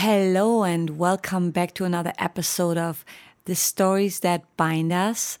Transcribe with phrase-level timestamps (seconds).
[0.00, 3.02] Hello, and welcome back to another episode of
[3.46, 5.38] The Stories That Bind Us.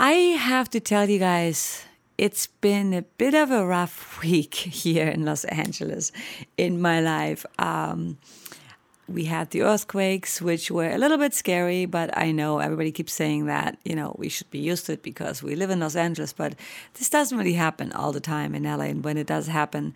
[0.00, 1.84] I have to tell you guys,
[2.16, 6.10] it's been a bit of a rough week here in Los Angeles
[6.56, 7.44] in my life.
[7.58, 8.16] Um,
[9.06, 13.12] we had the earthquakes, which were a little bit scary, but I know everybody keeps
[13.12, 15.96] saying that, you know, we should be used to it because we live in Los
[15.96, 16.54] Angeles, but
[16.94, 18.84] this doesn't really happen all the time in LA.
[18.84, 19.92] And when it does happen,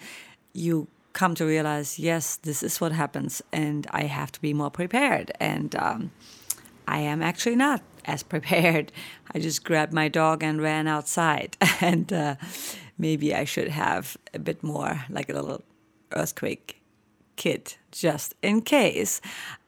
[0.53, 0.87] you
[1.17, 5.33] come to realize, yes, this is what happens, and I have to be more prepared.
[5.41, 6.13] And um,
[6.87, 8.93] I am actually not as prepared.
[9.35, 12.37] I just grabbed my dog and ran outside, and uh,
[12.99, 15.65] maybe I should have a bit more like a little
[16.13, 16.83] earthquake
[17.37, 19.21] kit just in case.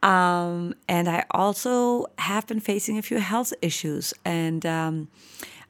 [0.03, 5.09] Um, and I also have been facing a few health issues, and um,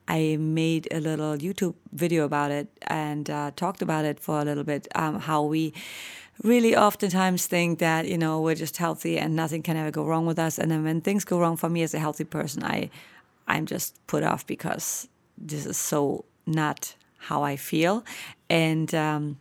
[0.09, 4.45] I made a little YouTube video about it and uh, talked about it for a
[4.45, 4.89] little bit.
[4.95, 5.75] Um, how we
[6.43, 10.25] really oftentimes think that you know we're just healthy and nothing can ever go wrong
[10.27, 12.91] with us, and then when things go wrong for me as a healthy person, I
[13.47, 18.05] I'm just put off because this is so not how I feel,
[18.49, 18.95] and.
[18.95, 19.39] Um,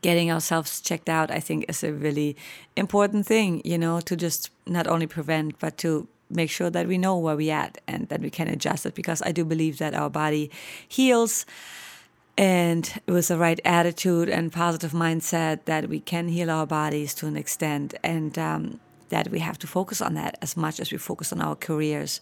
[0.00, 2.34] getting ourselves checked out, I think, is a really
[2.76, 6.98] important thing, you know, to just not only prevent, but to make sure that we
[6.98, 9.94] know where we're at and that we can adjust it because I do believe that
[9.94, 10.50] our body
[10.88, 11.46] heals
[12.38, 17.26] and with the right attitude and positive mindset that we can heal our bodies to
[17.26, 20.96] an extent and um, that we have to focus on that as much as we
[20.96, 22.20] focus on our careers.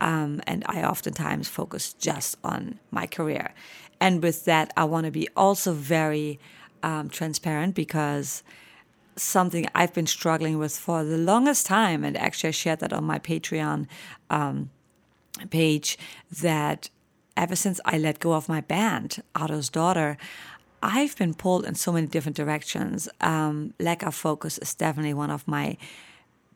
[0.00, 3.54] Um, and i oftentimes focus just on my career.
[4.00, 6.40] And with that i want to be also very
[6.82, 8.42] um, transparent because
[9.16, 13.04] something I've been struggling with for the longest time, and actually I shared that on
[13.04, 13.86] my Patreon
[14.30, 14.70] um,
[15.50, 15.98] page.
[16.40, 16.90] That
[17.36, 20.16] ever since I let go of my band, Otto's Daughter,
[20.82, 23.08] I've been pulled in so many different directions.
[23.20, 25.76] Um, lack of focus is definitely one of my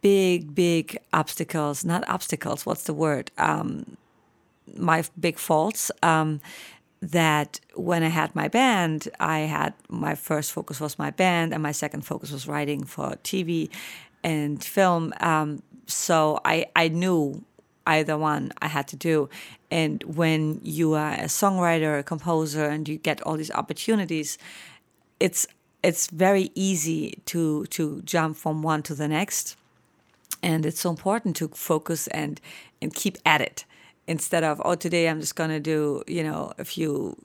[0.00, 1.84] big, big obstacles.
[1.84, 2.66] Not obstacles.
[2.66, 3.30] What's the word?
[3.38, 3.96] Um,
[4.76, 5.90] my big faults.
[6.02, 6.40] Um,
[7.12, 11.62] that when I had my band, I had my first focus was my band, and
[11.62, 13.70] my second focus was writing for TV
[14.24, 15.12] and film.
[15.20, 17.44] Um, so I I knew
[17.86, 19.28] either one I had to do.
[19.70, 24.38] And when you are a songwriter, a composer, and you get all these opportunities,
[25.20, 25.46] it's
[25.82, 29.56] it's very easy to to jump from one to the next.
[30.42, 32.40] And it's so important to focus and
[32.82, 33.64] and keep at it
[34.06, 37.16] instead of oh today i'm just going to do you know a few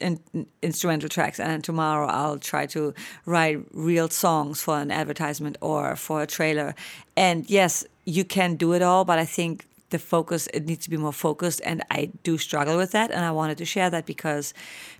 [0.00, 0.20] in,
[0.62, 2.94] instrumental tracks and tomorrow i'll try to
[3.26, 6.74] write real songs for an advertisement or for a trailer.
[7.16, 10.90] And yes you can do it all but i think the focus it needs to
[10.90, 14.06] be more focused and i do struggle with that and i wanted to share that
[14.06, 14.54] because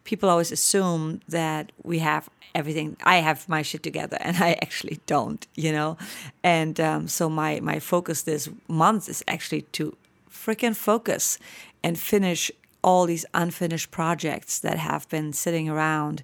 [0.04, 4.98] people always assume that we have everything i have my shit together and i actually
[5.06, 5.96] don't you know?
[6.42, 9.96] And um, so my my focus this month is actually to
[10.44, 11.38] freaking focus
[11.82, 12.50] and finish
[12.82, 16.22] all these unfinished projects that have been sitting around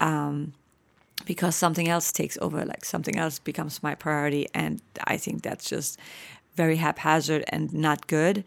[0.00, 0.52] um,
[1.24, 4.46] because something else takes over, like something else becomes my priority.
[4.54, 5.98] And I think that's just
[6.54, 8.44] very haphazard and not good.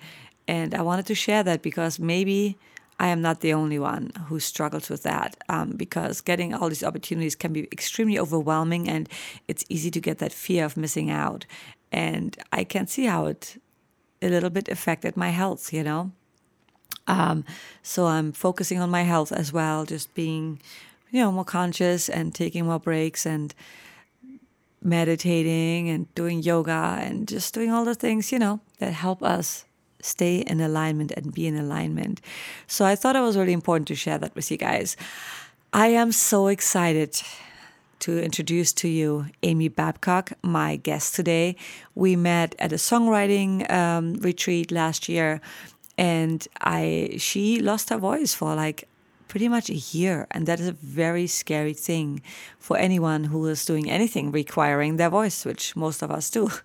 [0.47, 2.57] And I wanted to share that because maybe
[2.99, 6.83] I am not the only one who struggles with that um, because getting all these
[6.83, 9.09] opportunities can be extremely overwhelming and
[9.47, 11.45] it's easy to get that fear of missing out.
[11.91, 13.61] And I can see how it
[14.21, 16.11] a little bit affected my health, you know.
[17.07, 17.45] Um,
[17.83, 20.59] so I'm focusing on my health as well, just being,
[21.11, 23.53] you know, more conscious and taking more breaks and
[24.83, 29.65] meditating and doing yoga and just doing all the things, you know, that help us
[30.01, 32.21] stay in alignment and be in alignment.
[32.67, 34.95] So I thought it was really important to share that with you guys.
[35.73, 37.21] I am so excited
[37.99, 41.55] to introduce to you Aimee Babcock, my guest today.
[41.95, 45.41] We met at a songwriting um, retreat last year,
[45.97, 48.87] and I she lost her voice for like
[49.27, 50.27] pretty much a year.
[50.31, 52.21] And that is a very scary thing
[52.59, 56.49] for anyone who is doing anything requiring their voice, which most of us do.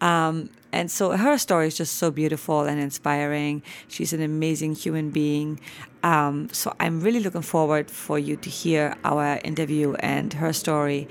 [0.00, 3.62] Um, and so her story is just so beautiful and inspiring.
[3.88, 5.60] She's an amazing human being.
[6.02, 11.08] Um, so I'm really looking forward for you to hear our interview and her story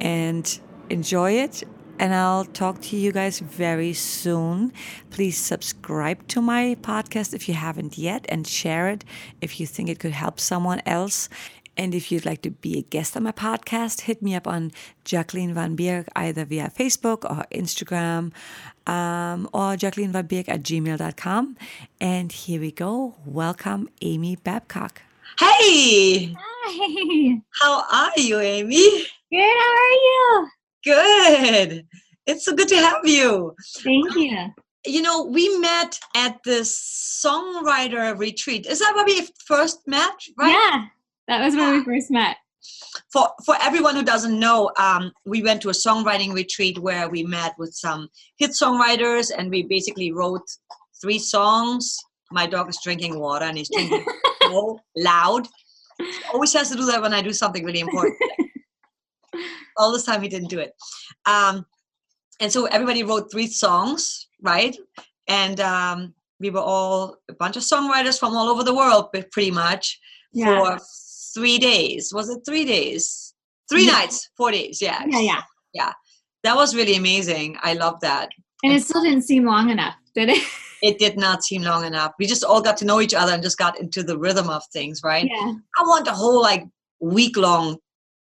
[0.00, 0.60] and
[0.90, 1.62] enjoy it
[1.98, 4.72] and I'll talk to you guys very soon.
[5.10, 9.04] Please subscribe to my podcast if you haven't yet and share it
[9.40, 11.28] if you think it could help someone else.
[11.76, 14.72] And if you'd like to be a guest on my podcast, hit me up on
[15.04, 18.32] Jacqueline Van Bierk either via Facebook or Instagram
[18.86, 21.56] um, or Jacqueline Van Bierk at gmail.com.
[22.00, 23.16] And here we go.
[23.24, 25.02] Welcome, Aimee Babcock.
[25.38, 26.34] Hey!
[26.38, 27.42] Hi.
[27.60, 29.06] How are you, Aimee?
[29.30, 29.40] Good.
[29.40, 30.48] How are you?
[30.84, 31.86] Good.
[32.26, 33.54] It's so good to have you.
[33.78, 34.36] Thank you.
[34.86, 38.66] You know, we met at the songwriter retreat.
[38.66, 40.14] Is that where we first met?
[40.38, 40.50] Right?
[40.50, 40.86] Yeah,
[41.28, 42.36] that was where we first met.
[43.12, 47.22] For for everyone who doesn't know, um, we went to a songwriting retreat where we
[47.22, 48.08] met with some
[48.38, 50.46] hit songwriters, and we basically wrote
[51.00, 51.96] three songs.
[52.30, 54.04] My dog is drinking water, and he's drinking
[54.42, 55.46] so loud.
[55.98, 58.16] He always has to do that when I do something really important.
[59.76, 60.72] All this time he didn't do it.
[61.26, 61.66] Um,
[62.40, 64.76] and so everybody wrote three songs, right?
[65.28, 69.50] And um, we were all a bunch of songwriters from all over the world, pretty
[69.50, 69.98] much,
[70.32, 70.76] yeah.
[70.76, 70.78] for
[71.36, 72.12] three days.
[72.14, 73.34] Was it three days?
[73.68, 73.92] Three yeah.
[73.92, 74.80] nights, four days.
[74.80, 75.04] Yeah.
[75.06, 75.42] Yeah, yeah.
[75.74, 75.92] Yeah.
[76.44, 77.58] That was really amazing.
[77.62, 78.30] I love that.
[78.62, 80.42] And, and it still didn't seem long enough, did it?
[80.82, 82.12] it did not seem long enough.
[82.18, 84.62] We just all got to know each other and just got into the rhythm of
[84.72, 85.28] things, right?
[85.30, 85.52] Yeah.
[85.78, 86.64] I want a whole like
[87.00, 87.78] week long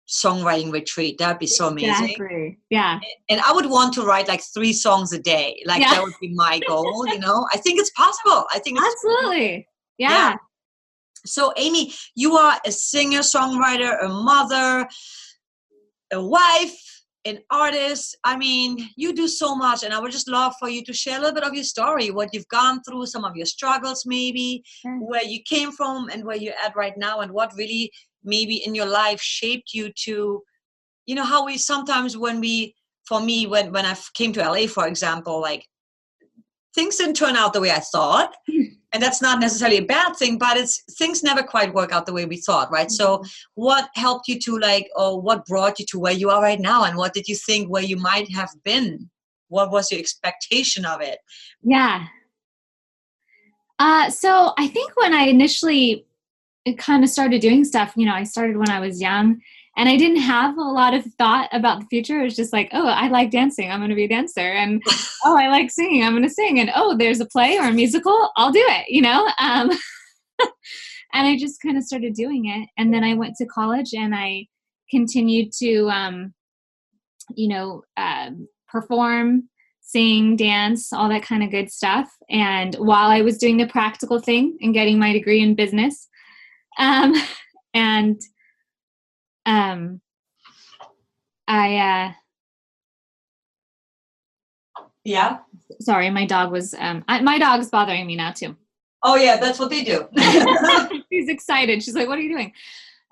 [0.08, 1.18] songwriting retreat.
[1.18, 2.10] That'd be so amazing.
[2.10, 2.58] Exactly.
[2.70, 3.00] Yeah.
[3.28, 5.62] And I would want to write like three songs a day.
[5.66, 5.90] Like yeah.
[5.90, 7.46] that would be my goal, you know?
[7.52, 8.46] I think it's possible.
[8.52, 9.68] I think Absolutely.
[9.98, 10.10] Yeah.
[10.10, 10.36] yeah.
[11.24, 14.88] So Aimee, you are a singer, songwriter, a mother,
[16.12, 16.78] a wife,
[17.24, 18.16] an artist.
[18.24, 21.18] I mean, you do so much, and I would just love for you to share
[21.18, 24.64] a little bit of your story, what you've gone through, some of your struggles, maybe,
[24.64, 24.98] sure.
[24.98, 27.92] where you came from, and where you're at right now, and what really
[28.24, 30.42] maybe in your life shaped you to
[31.06, 32.74] you know how we sometimes when we
[33.06, 35.66] for me when when i came to la for example like
[36.74, 38.34] things didn't turn out the way i thought
[38.92, 42.12] and that's not necessarily a bad thing but it's things never quite work out the
[42.12, 43.26] way we thought right so mm-hmm.
[43.54, 46.84] what helped you to like or what brought you to where you are right now
[46.84, 49.08] and what did you think where you might have been
[49.48, 51.18] what was your expectation of it
[51.62, 52.06] yeah
[53.78, 56.06] uh, so i think when i initially
[56.64, 57.92] it kind of started doing stuff.
[57.96, 59.40] You know, I started when I was young
[59.76, 62.20] and I didn't have a lot of thought about the future.
[62.20, 63.70] It was just like, oh, I like dancing.
[63.70, 64.40] I'm going to be a dancer.
[64.40, 64.82] And
[65.24, 66.04] oh, I like singing.
[66.04, 66.60] I'm going to sing.
[66.60, 68.30] And oh, there's a play or a musical.
[68.36, 69.26] I'll do it, you know?
[69.40, 69.70] Um,
[71.12, 72.68] and I just kind of started doing it.
[72.76, 74.46] And then I went to college and I
[74.90, 76.34] continued to, um,
[77.34, 79.48] you know, um, perform,
[79.80, 82.10] sing, dance, all that kind of good stuff.
[82.28, 86.08] And while I was doing the practical thing and getting my degree in business,
[86.78, 87.14] um,
[87.74, 88.20] and
[89.46, 90.00] um,
[91.48, 92.12] I uh,
[95.04, 95.38] yeah.
[95.80, 98.56] Sorry, my dog was um, I, my dog's bothering me now too.
[99.02, 100.08] Oh yeah, that's what they do.
[101.12, 101.82] She's excited.
[101.82, 102.52] She's like, "What are you doing?"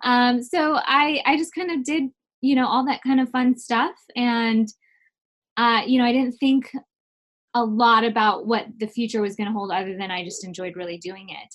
[0.05, 2.05] Um, so I I just kind of did
[2.41, 4.69] you know all that kind of fun stuff, and
[5.57, 6.71] uh, you know I didn't think
[7.55, 10.77] a lot about what the future was going to hold, other than I just enjoyed
[10.77, 11.55] really doing it.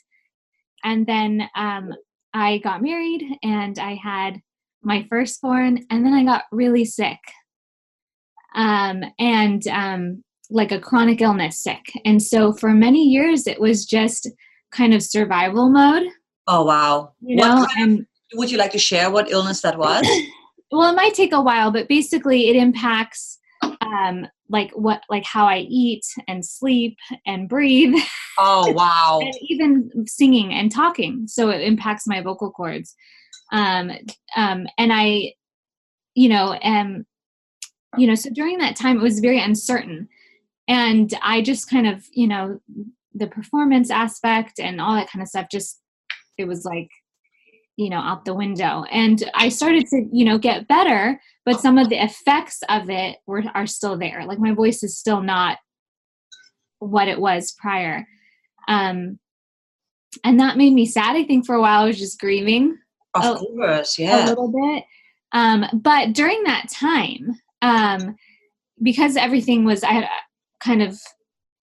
[0.84, 1.94] And then um,
[2.34, 4.42] I got married and I had
[4.86, 7.20] my firstborn, and then I got really sick.
[8.56, 11.82] Um, and um, like a chronic illness sick.
[12.06, 14.30] And so for many years, it was just
[14.72, 16.08] kind of survival mode.
[16.48, 17.14] Oh, wow.
[17.22, 18.06] You know, and of,
[18.36, 20.08] would you like to share what illness that was?
[20.72, 23.40] well, it might take a while, but basically it impacts
[23.82, 27.96] um, like what like how I eat and sleep and breathe.
[28.38, 29.22] Oh wow.
[29.22, 31.26] and even singing and talking.
[31.26, 32.94] So it impacts my vocal cords.
[33.52, 33.92] Um,
[34.36, 35.34] um, and I,
[36.14, 37.06] you know, am
[37.98, 40.08] you know, so during that time it was very uncertain.
[40.68, 42.60] And I just kind of, you know,
[43.14, 45.80] the performance aspect and all that kind of stuff just
[46.38, 46.90] it was like
[47.78, 48.84] you know out the window.
[48.92, 53.18] And i started to you know get better but some of the effects of it
[53.26, 54.26] were are still there.
[54.26, 55.58] Like my voice is still not
[56.80, 58.06] what it was prior.
[58.68, 59.20] Um
[60.24, 61.84] and that made me sad i think for a while.
[61.84, 62.78] I was just grieving
[63.16, 64.84] of a, course yeah a little bit
[65.32, 68.16] um but during that time um
[68.84, 70.08] because everything was i had
[70.60, 71.00] kind of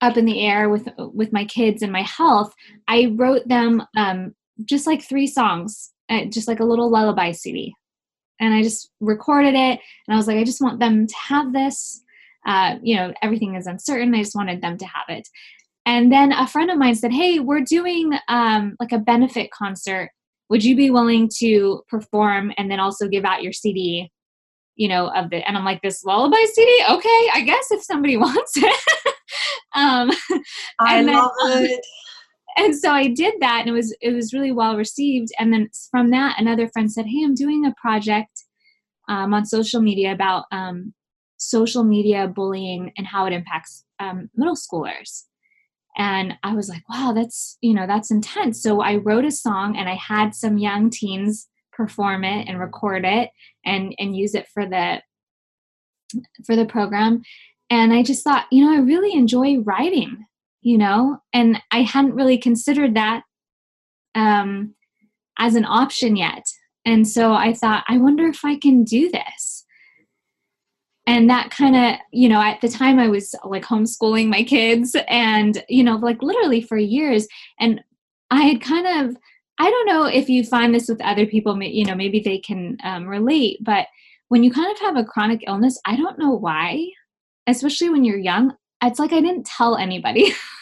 [0.00, 2.52] up in the air with with my kids and my health
[2.88, 7.74] i wrote them um just like three songs uh, just like a little lullaby CD.
[8.40, 11.52] And I just recorded it, and I was like, I just want them to have
[11.52, 12.02] this.
[12.44, 14.14] Uh, you know, everything is uncertain.
[14.14, 15.28] I just wanted them to have it.
[15.86, 20.10] And then a friend of mine said, Hey, we're doing um, like a benefit concert.
[20.52, 24.12] Would you be willing to perform and then also give out your CD,
[24.76, 26.84] you know, of the, and I'm like, this lullaby CD?
[26.90, 28.80] Okay, I guess if somebody wants it.
[29.74, 30.10] um,
[30.78, 31.84] I love then, it
[32.56, 35.28] and so I did that and it was it was really well received.
[35.38, 38.44] And then from that, another friend said, Hey, I'm doing a project
[39.08, 40.92] um, on social media about um,
[41.38, 45.24] social media bullying and how it impacts um, middle schoolers.
[45.96, 48.62] And I was like, wow, that's you know, that's intense.
[48.62, 53.04] So I wrote a song and I had some young teens perform it and record
[53.04, 53.30] it
[53.64, 55.02] and and use it for the
[56.44, 57.22] for the program
[57.72, 60.26] and I just thought, you know, I really enjoy writing,
[60.60, 63.22] you know, and I hadn't really considered that
[64.14, 64.74] um,
[65.38, 66.44] as an option yet.
[66.84, 69.51] And so I thought, I wonder if I can do this.
[71.06, 74.94] And that kind of, you know, at the time I was like homeschooling my kids
[75.08, 77.26] and, you know, like literally for years.
[77.58, 77.82] And
[78.30, 79.16] I had kind of,
[79.58, 82.78] I don't know if you find this with other people, you know, maybe they can
[82.84, 83.86] um, relate, but
[84.28, 86.86] when you kind of have a chronic illness, I don't know why,
[87.46, 90.32] especially when you're young, it's like I didn't tell anybody.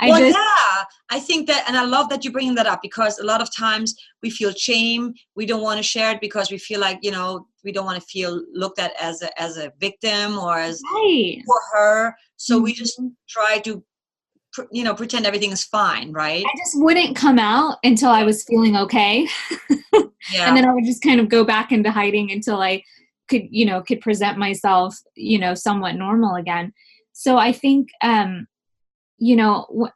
[0.00, 2.80] I well, just, yeah, I think that, and I love that you're bringing that up
[2.82, 5.12] because a lot of times we feel shame.
[5.36, 8.00] We don't want to share it because we feel like you know we don't want
[8.00, 11.42] to feel looked at as a as a victim or as right.
[11.46, 12.16] for her.
[12.36, 12.64] So mm-hmm.
[12.64, 13.08] we just mm-hmm.
[13.28, 13.84] try to,
[14.72, 16.44] you know, pretend everything is fine, right?
[16.44, 19.28] I just wouldn't come out until I was feeling okay,
[19.92, 20.48] yeah.
[20.48, 22.82] and then I would just kind of go back into hiding until I
[23.28, 26.72] could, you know, could present myself, you know, somewhat normal again.
[27.12, 28.46] So I think um
[29.20, 29.88] you know,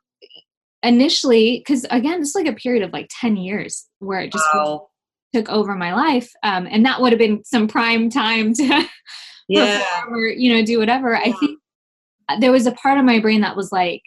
[0.84, 4.88] initially, because again, it's like a period of like 10 years where it just wow.
[5.34, 6.30] took over my life.
[6.42, 8.84] Um, and that would have been some prime time to
[9.48, 10.04] yeah.
[10.10, 11.12] or, you know, do whatever.
[11.12, 11.22] Yeah.
[11.24, 11.58] I think
[12.38, 14.02] there was a part of my brain that was like,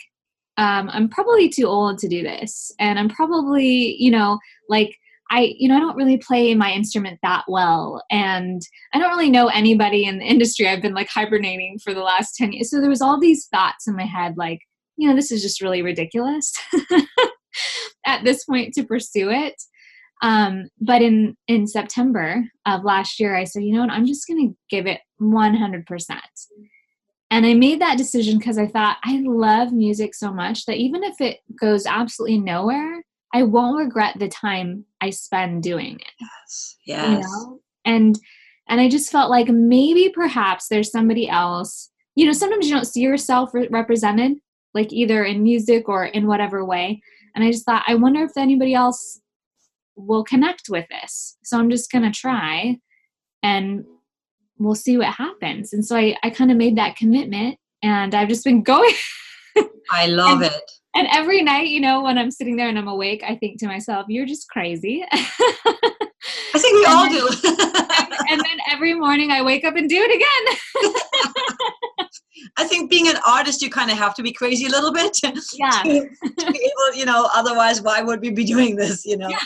[0.57, 2.71] um, I'm probably too old to do this.
[2.79, 4.95] And I'm probably, you know, like,
[5.29, 8.03] I, you know, I don't really play my instrument that well.
[8.09, 8.61] And
[8.93, 10.67] I don't really know anybody in the industry.
[10.67, 12.69] I've been like hibernating for the last 10 years.
[12.69, 14.59] So there was all these thoughts in my head, like,
[14.97, 16.53] you know, this is just really ridiculous
[18.05, 19.55] at this point to pursue it.
[20.23, 24.27] Um, but in in September of last year, I said, you know what, I'm just
[24.27, 26.19] going to give it 100%.
[27.29, 31.03] And I made that decision because I thought I love music so much that even
[31.03, 36.13] if it goes absolutely nowhere, I won't regret the time I spend doing it.
[36.19, 36.77] Yes.
[36.85, 37.09] Yes.
[37.09, 37.59] You know?
[37.85, 38.19] And
[38.69, 41.91] and I just felt like maybe perhaps there's somebody else.
[42.15, 44.37] You know, sometimes you don't see yourself re- represented
[44.77, 47.01] like either in music or in whatever way.
[47.33, 49.19] And I just thought, I wonder if anybody else
[49.95, 51.35] will connect with this.
[51.43, 52.77] So I'm just going to try
[53.41, 53.85] and
[54.59, 55.73] we'll see what happens.
[55.73, 58.93] And so I, I kind of made that commitment and I've just been going.
[59.89, 60.71] I love and, it.
[60.95, 63.67] And every night, you know, when I'm sitting there and I'm awake, I think to
[63.67, 65.03] myself, you're just crazy.
[65.11, 67.27] I think we and all then, do.
[67.49, 70.93] and, and then every morning I wake up and do it again.
[72.57, 75.17] I think being an artist, you kind of have to be crazy a little bit.
[75.53, 75.69] Yeah.
[75.83, 79.05] to, to, be able, you know, otherwise, why would we be doing this?
[79.05, 79.39] You know, yeah.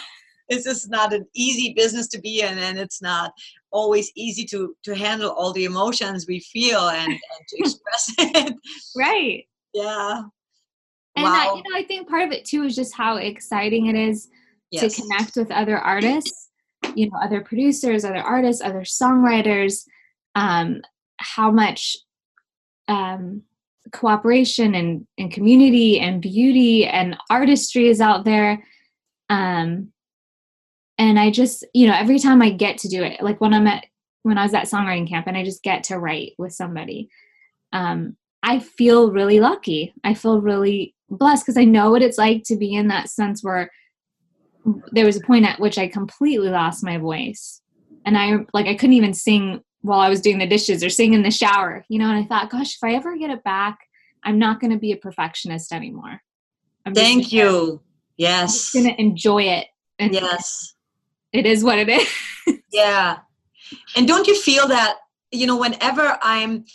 [0.49, 3.31] it's just not an easy business to be in, and it's not
[3.71, 8.55] always easy to to handle all the emotions we feel and, and to express it.
[8.95, 9.45] Right.
[9.73, 10.23] Yeah.
[11.15, 11.31] And wow.
[11.31, 14.29] that, you know, I think part of it too is just how exciting it is
[14.71, 14.95] yes.
[14.95, 16.49] to connect with other artists,
[16.95, 19.83] you know, other producers, other artists, other songwriters.
[20.35, 20.81] Um,
[21.17, 21.97] how much
[22.91, 23.43] um,
[23.93, 28.63] cooperation and, and community and beauty and artistry is out there.
[29.29, 29.91] Um,
[30.98, 33.65] and I just, you know, every time I get to do it, like when I'm
[33.65, 33.86] at,
[34.24, 37.10] when I was at songwriting camp and I just get to write with somebody,
[37.71, 39.93] um, I feel really lucky.
[40.03, 43.43] I feel really blessed because I know what it's like to be in that sense
[43.43, 43.71] where
[44.91, 47.62] there was a point at which I completely lost my voice.
[48.05, 51.13] And I like I couldn't even sing while I was doing the dishes or sing
[51.13, 53.79] in the shower, you know, and I thought, gosh, if I ever get it back,
[54.23, 56.21] I'm not going to be a perfectionist anymore.
[56.85, 57.81] I'm Thank you.
[58.17, 58.73] yes.
[58.75, 59.67] I'm going to enjoy it.
[60.00, 60.75] And yes.
[61.33, 62.07] It is what it is.
[62.71, 63.19] yeah.
[63.95, 64.97] And don't you feel that,
[65.31, 66.65] you know, whenever I'm,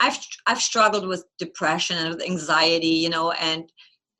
[0.00, 3.70] I've, I've struggled with depression and with anxiety, you know, and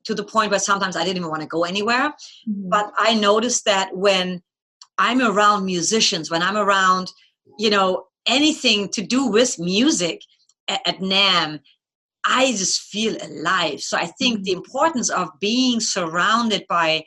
[0.05, 2.13] to the point where sometimes I didn't even want to go anywhere.
[2.47, 2.69] Mm-hmm.
[2.69, 4.41] But I noticed that when
[4.97, 7.11] I'm around musicians, when I'm around,
[7.57, 10.21] you know, anything to do with music
[10.67, 11.59] at, at NAMM,
[12.25, 13.81] I just feel alive.
[13.81, 14.59] So I think the mm-hmm.
[14.59, 17.03] importance of being surrounded by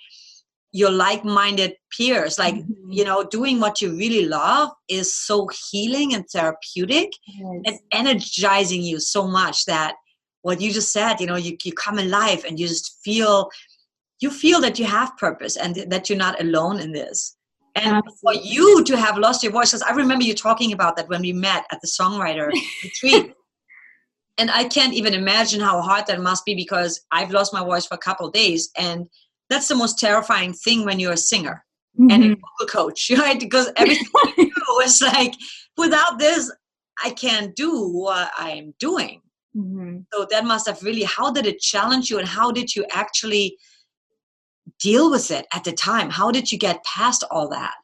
[0.74, 2.90] your like-minded peers like mm-hmm.
[2.90, 7.62] you know doing what you really love is so healing and therapeutic yes.
[7.64, 9.94] and energizing you so much that
[10.42, 13.48] what you just said you know you, you come alive and you just feel
[14.18, 17.36] you feel that you have purpose and that you're not alone in this
[17.74, 18.40] and Absolutely.
[18.40, 21.22] for you to have lost your voice because i remember you talking about that when
[21.22, 22.50] we met at the songwriter
[22.84, 23.34] retreat
[24.38, 27.86] and i can't even imagine how hard that must be because i've lost my voice
[27.86, 29.06] for a couple days and
[29.50, 31.64] that's the most terrifying thing when you're a singer
[31.98, 32.10] mm-hmm.
[32.10, 32.40] and a mm-hmm.
[32.60, 34.06] vocal coach right because everything
[34.38, 35.34] you do is like
[35.76, 36.52] without this
[37.02, 39.20] i can't do what i'm doing
[39.56, 39.98] mm-hmm.
[40.12, 43.56] so that must have really how did it challenge you and how did you actually
[44.84, 46.10] deal with it at the time?
[46.10, 47.74] How did you get past all that?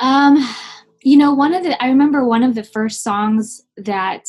[0.00, 0.36] Um,
[1.02, 4.24] you know, one of the I remember one of the first songs that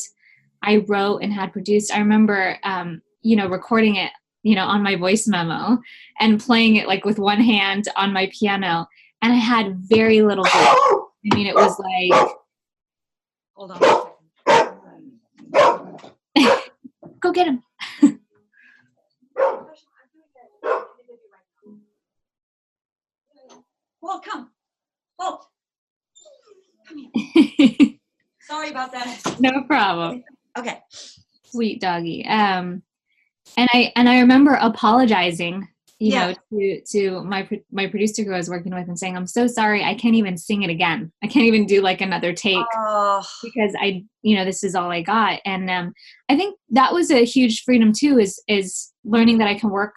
[0.62, 1.92] I wrote and had produced.
[1.92, 4.12] I remember, um, you know, recording it,
[4.44, 5.78] you know, on my voice memo
[6.20, 8.86] and playing it like with one hand on my piano.
[9.20, 10.54] And I had very little voice.
[10.54, 12.36] I mean, it was like.
[13.54, 13.80] Hold on.
[17.20, 17.62] Go get him.
[24.12, 24.50] Well, come.
[25.18, 25.46] Walt.
[26.86, 27.94] Come here.
[28.42, 29.36] Sorry about that.
[29.40, 30.22] no problem.
[30.58, 30.80] Okay.
[31.46, 32.26] Sweet doggy.
[32.26, 32.82] Um,
[33.56, 35.66] and I and I remember apologizing,
[35.98, 36.32] you Yeah.
[36.32, 39.46] know, to to my my producer who I was working with and saying, "I'm so
[39.46, 41.10] sorry, I can't even sing it again.
[41.24, 44.90] I can't even do like another take." Oh, because I, you know, this is all
[44.90, 45.40] I got.
[45.46, 45.94] And um,
[46.28, 49.94] I think that was a huge freedom too, is is learning that I can work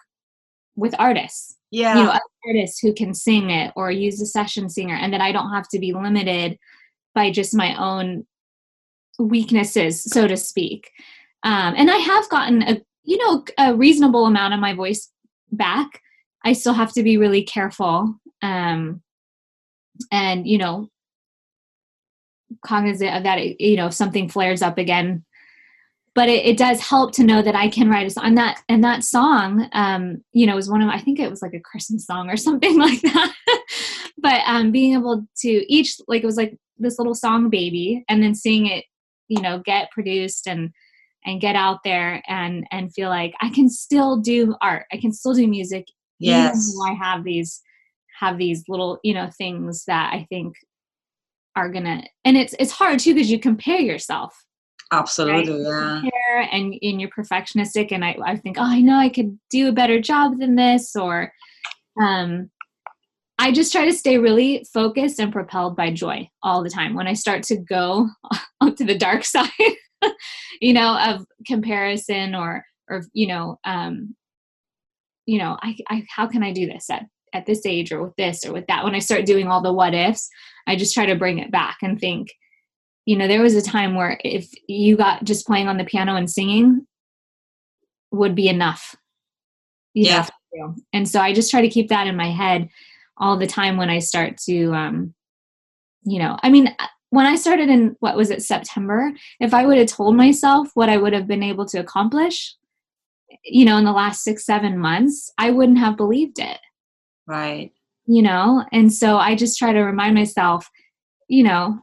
[0.74, 1.98] with artists, yeah.
[1.98, 5.32] you know, artists who can sing it or use a session singer, and that I
[5.32, 6.58] don't have to be limited
[7.14, 8.26] by just my own
[9.18, 10.90] weaknesses, so to speak.
[11.42, 15.10] Um, and I have gotten a, you know, a reasonable amount of my voice
[15.50, 16.02] back.
[16.44, 18.14] I still have to be really careful.
[18.42, 19.02] Um,
[20.10, 20.88] and you know
[22.64, 25.24] cognizant of that you know if something flares up again
[26.16, 28.24] but it, it does help to know that i can write a song.
[28.24, 31.42] And that and that song um you know was one of i think it was
[31.42, 33.34] like a christmas song or something like that.
[34.18, 38.22] But um being able to each like it was like this little song baby and
[38.22, 38.84] then seeing it
[39.28, 40.70] you know get produced and
[41.24, 44.86] and get out there and and feel like i can still do art.
[44.92, 45.86] I can still do music
[46.18, 46.74] yes.
[46.86, 47.60] i have these
[48.18, 50.54] have these little you know things that i think
[51.54, 54.45] are gonna and it's it's hard too because you compare yourself
[54.92, 55.52] Absolutely.
[55.52, 55.62] You
[56.04, 56.48] Yeah.
[56.52, 59.72] and and you're perfectionistic and I, I think oh i know i could do a
[59.72, 61.32] better job than this or
[62.00, 62.50] um
[63.38, 67.06] i just try to stay really focused and propelled by joy all the time when
[67.06, 68.08] i start to go
[68.60, 69.48] up to the dark side
[70.60, 74.14] you know of comparison or or you know um
[75.26, 78.14] you know I, I how can i do this at at this age or with
[78.16, 80.28] this or with that when i start doing all the what ifs
[80.66, 82.28] i just try to bring it back and think
[83.06, 86.14] you know there was a time where if you got just playing on the piano
[86.16, 86.86] and singing
[88.10, 88.94] would be enough
[89.94, 90.28] Yeah.
[90.92, 92.68] and so i just try to keep that in my head
[93.16, 95.14] all the time when i start to um
[96.04, 96.74] you know i mean
[97.10, 100.88] when i started in what was it september if i would have told myself what
[100.88, 102.54] i would have been able to accomplish
[103.44, 106.58] you know in the last six seven months i wouldn't have believed it
[107.26, 107.72] Right.
[108.06, 110.68] you know and so i just try to remind myself
[111.28, 111.80] you know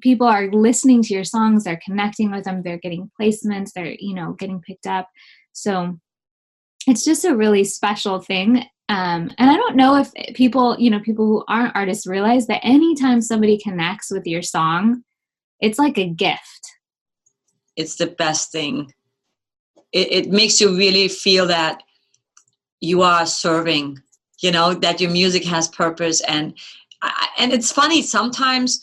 [0.00, 4.14] people are listening to your songs they're connecting with them they're getting placements they're you
[4.14, 5.08] know getting picked up
[5.52, 5.98] so
[6.86, 11.00] it's just a really special thing um, and i don't know if people you know
[11.00, 15.02] people who aren't artists realize that anytime somebody connects with your song
[15.60, 16.62] it's like a gift
[17.76, 18.92] It's the best thing.
[19.92, 21.82] It, it makes you really feel that
[22.80, 23.98] you are serving,
[24.40, 26.20] you know, that your music has purpose.
[26.22, 26.54] And,
[27.38, 28.80] and it's funny, sometimes,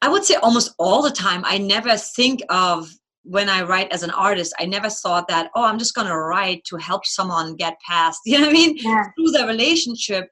[0.00, 2.88] I would say almost all the time, I never think of
[3.24, 6.16] when I write as an artist, I never thought that, oh, I'm just going to
[6.16, 8.76] write to help someone get past, you know what I mean?
[8.78, 9.04] yeah.
[9.16, 10.30] Through the relationship.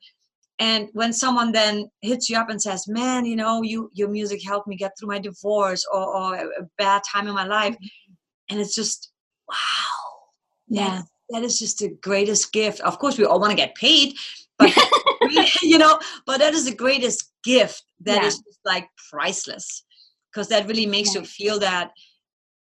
[0.58, 4.42] And when someone then hits you up and says man you know you your music
[4.42, 8.14] helped me get through my divorce or, or a bad time in my life mm-hmm.
[8.48, 9.12] and it's just
[9.46, 9.54] wow.
[10.68, 10.88] Yeah.
[10.88, 12.80] That, that is just the greatest gift.
[12.80, 14.14] Of course we all want to get paid
[14.58, 14.72] but
[15.62, 18.42] you know but that is the greatest gift that is Yeah.
[18.48, 19.84] just like priceless
[20.32, 21.20] because that really makes Yeah.
[21.20, 21.90] you feel that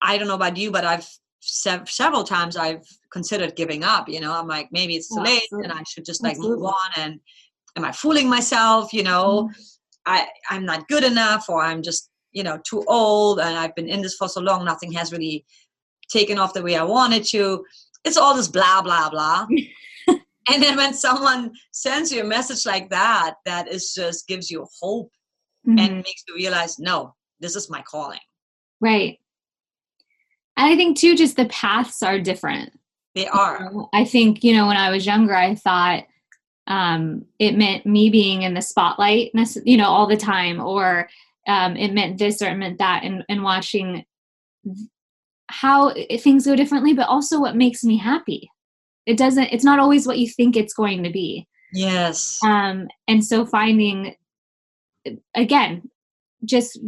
[0.02, 1.08] i don't know about you but i've
[1.40, 5.24] sev- several times i've considered giving up you know i'm like maybe it's too Oh,
[5.24, 7.20] late and i should just like move on and
[7.76, 10.14] am i fooling myself you know Mm-hmm.
[10.14, 13.88] i i'm not good enough or i'm just you know too old and i've been
[13.90, 15.46] in this for so long nothing has really
[16.10, 17.64] taken off the way i wanted to
[18.04, 19.46] it's all this blah blah blah
[20.54, 24.66] and then when someone sends you a message like that that is just gives you
[24.82, 25.12] hope
[25.68, 25.80] Mhm.
[25.80, 28.20] and makes you realize no this is my calling
[28.82, 29.18] right
[30.58, 32.74] and i think too just the paths are different
[33.16, 36.06] they are I think, you know, when I was younger, I thought
[36.66, 39.30] um, it meant me being in the spotlight,
[39.66, 41.08] you know, all the time, or
[41.48, 44.04] um, it meant this or it meant that, and, and watching
[45.48, 48.50] how things go differently, but also what makes me happy.
[49.06, 51.48] It doesn't, it's not always what you think it's going to be.
[51.74, 54.16] yes Um, and so finding,
[55.36, 55.90] again,
[56.46, 56.80] just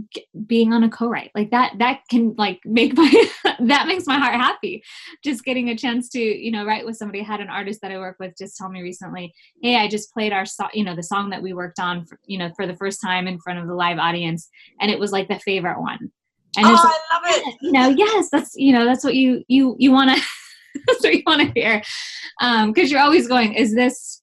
[0.45, 3.09] being on a co-write like that that can like make my
[3.59, 4.83] that makes my heart happy
[5.23, 7.91] just getting a chance to you know write with somebody I had an artist that
[7.91, 10.95] i work with just tell me recently hey i just played our song you know
[10.95, 13.59] the song that we worked on for, you know for the first time in front
[13.59, 14.49] of the live audience
[14.81, 16.11] and it was like the favorite one
[16.57, 17.55] And oh, like, I love it.
[17.61, 20.21] You know, yes, that's you know that's what you you you want to
[20.87, 21.79] that's what you want to hear
[22.39, 24.21] because um, you're always going, is this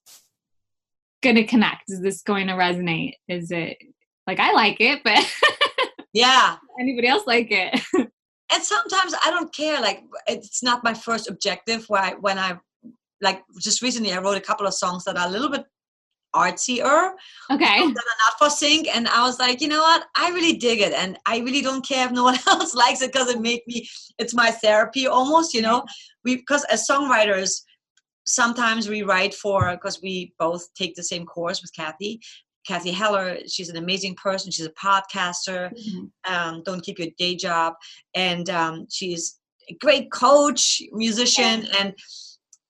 [1.21, 1.83] going to connect?
[1.89, 3.13] Is this going to resonate?
[3.27, 3.77] Is it
[4.27, 5.19] like I like it, but
[6.13, 7.81] yeah, anybody else like it?
[8.53, 9.81] and sometimes I don't care.
[9.81, 11.85] Like it's not my first objective.
[11.87, 12.59] Why when I
[13.21, 15.65] like just recently I wrote a couple of songs that are a little bit
[16.35, 17.11] artsier.
[17.51, 17.79] Okay.
[17.79, 18.87] Are not for sync.
[18.93, 20.05] And I was like, you know what?
[20.15, 20.93] I really dig it.
[20.93, 23.87] And I really don't care if no one else likes it because it make me
[24.17, 25.83] it's my therapy almost, you know.
[26.23, 27.61] We because as songwriters,
[28.25, 32.19] sometimes we write for because we both take the same course with Cathy
[32.65, 34.51] Cathy Heller, she's an amazing person.
[34.51, 35.71] She's a podcaster.
[35.71, 36.33] Mm-hmm.
[36.33, 37.73] Um, don't keep your day job,
[38.15, 41.79] and um, she's a great coach, musician, yeah.
[41.79, 41.93] and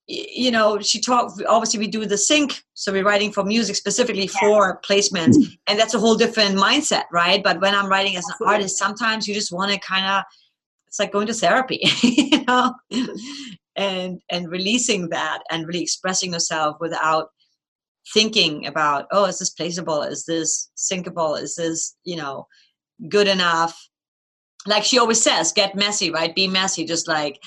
[0.08, 4.30] you know she talked obviously we do the sync so we're writing for music specifically
[4.34, 4.40] yeah.
[4.40, 5.38] for placements
[5.68, 7.42] and that's a whole different mindset right?
[7.44, 8.54] But when i'm writing as an Absolutely.
[8.54, 10.24] artist sometimes you just want to kind of
[10.88, 12.74] it's like going to therapy you know?
[13.76, 17.30] And and releasing that and really expressing yourself without
[18.14, 20.08] thinking about oh is this placeable?
[20.08, 21.42] Is this syncable?
[21.42, 22.48] Is this you know
[23.10, 23.90] good enough?
[24.68, 26.36] Like she always says get messy right?
[26.36, 27.40] Be messy just like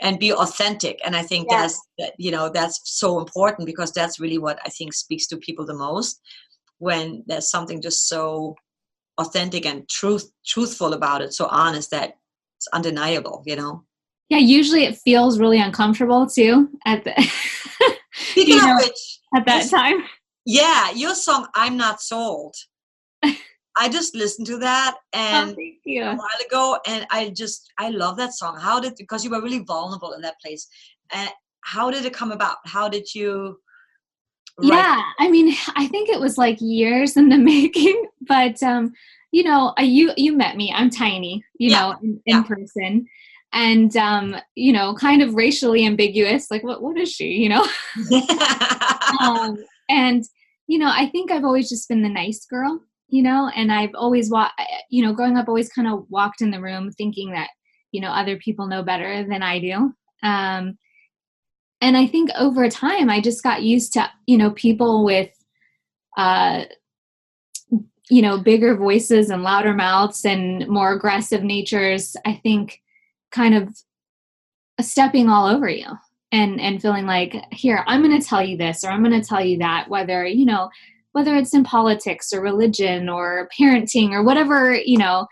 [0.00, 1.00] and be authentic.
[1.04, 4.68] And i think that's that you know that's so important because that's really what i
[4.68, 6.20] think speaks to people the most
[6.78, 8.56] when there's something just so
[9.18, 12.14] authentic and truth truthful about it so honest that
[12.58, 13.84] it's undeniable you know?
[14.28, 17.12] Yeah usually it feels really uncomfortable too at the
[18.36, 20.02] you know, which, at that time.
[20.46, 22.54] Yeah your song i'm not sold
[23.80, 27.88] I just listened to that oh, and oh, a while ago, and I just I
[27.88, 28.58] love that song.
[28.60, 30.68] How did because you were really vulnerable in that place,
[31.10, 31.30] and
[31.64, 32.58] how did it come about?
[32.66, 33.58] How did you?
[34.60, 38.92] Yeah, I mean, I think it was like years in the making, but um,
[39.32, 40.70] you know, you you met me.
[40.76, 41.80] I'm tiny, you yeah.
[41.80, 42.42] know, in, in yeah.
[42.42, 43.06] person,
[43.54, 46.50] and um, you know, kind of racially ambiguous.
[46.50, 47.28] Like, what what is she?
[47.28, 47.66] You know,
[49.22, 49.56] um,
[49.88, 50.22] and
[50.66, 53.94] you know, I think I've always just been the nice girl you know and i've
[53.94, 57.48] always walked you know growing up always kind of walked in the room thinking that
[57.92, 59.92] you know other people know better than i do.
[60.22, 60.78] Um,
[61.80, 65.30] and i think over time i just got used to you know people with
[66.16, 66.64] uh,
[68.10, 72.80] you know bigger voices and louder mouths and more aggressive natures i think
[73.30, 73.74] kind of
[74.80, 75.86] stepping all over you
[76.32, 79.26] and and feeling like here i'm going to tell you this or i'm going to
[79.26, 80.68] tell you that whether you know
[81.12, 85.26] whether it's in politics or religion or parenting or whatever you know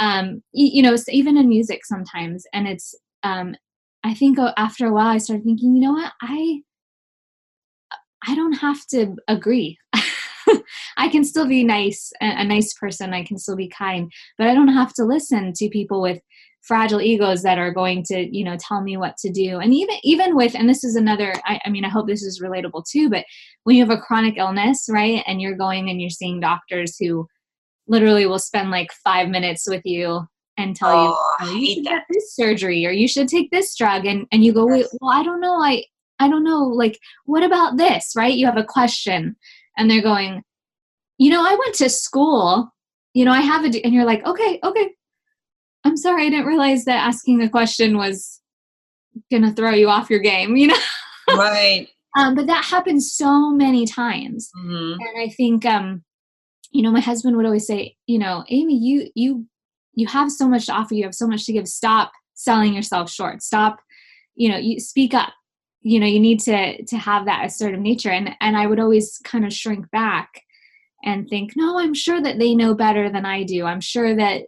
[0.00, 2.44] um, you, know even in music sometimes.
[2.52, 3.54] And it's um,
[4.04, 6.12] i think after a while i started thinking you know what?
[6.22, 6.60] I
[8.26, 9.78] i don't have to agree.
[10.96, 13.12] I can still be nice a, a nice person.
[13.12, 14.10] I can still be kind.
[14.36, 16.20] But i don't have to listen to people with
[16.62, 19.58] fragile egos that are going to you know tell me what to do.
[19.58, 22.40] And even even with and this is another I, I, mean i hope this is
[22.40, 23.24] relatable too but
[23.64, 27.26] when you have a chronic illness right and you're going and you're seeing doctors who
[27.86, 31.74] literally will spend like five minutes with you and tell oh, you oh, oh you
[31.74, 35.12] should get this surgery or you should take this drug and and you go well
[35.12, 35.82] i don't know i
[36.18, 38.12] i don't know like what about this?
[38.16, 38.34] Right?
[38.34, 39.36] You have a question
[39.76, 40.42] and they're going
[41.18, 42.68] you know i went to school
[43.14, 44.90] you know i have a and you're like okay okay
[45.84, 48.40] I'm sorry, I didn't realize that asking a question was
[49.30, 50.78] gonna throw you off your game, you know?
[51.30, 51.88] Right.
[52.18, 54.50] um, but that happens so many times.
[54.58, 55.00] Mm-hmm.
[55.00, 56.02] And I think um,
[56.72, 59.46] you know, my husband would always say, you know, Aimee, you you
[59.94, 61.66] you have so much to offer, you have so much to give.
[61.66, 63.42] Stop selling yourself short.
[63.42, 63.80] Stop,
[64.34, 65.32] you know, you speak up.
[65.80, 68.10] You know, you need to to have that assertive nature.
[68.10, 70.42] And and I would always kind of shrink back
[71.04, 73.64] and think, no, I'm sure that they know better than I do.
[73.64, 74.44] I'm sure that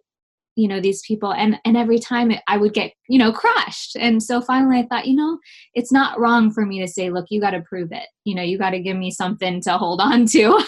[0.57, 3.97] you know these people and and every time i would get you know crushed.
[3.97, 5.39] And so finally i thought you know
[5.75, 8.07] it's not wrong for me to say look you got to prove it.
[8.25, 10.63] You know you got to give me something to hold on to.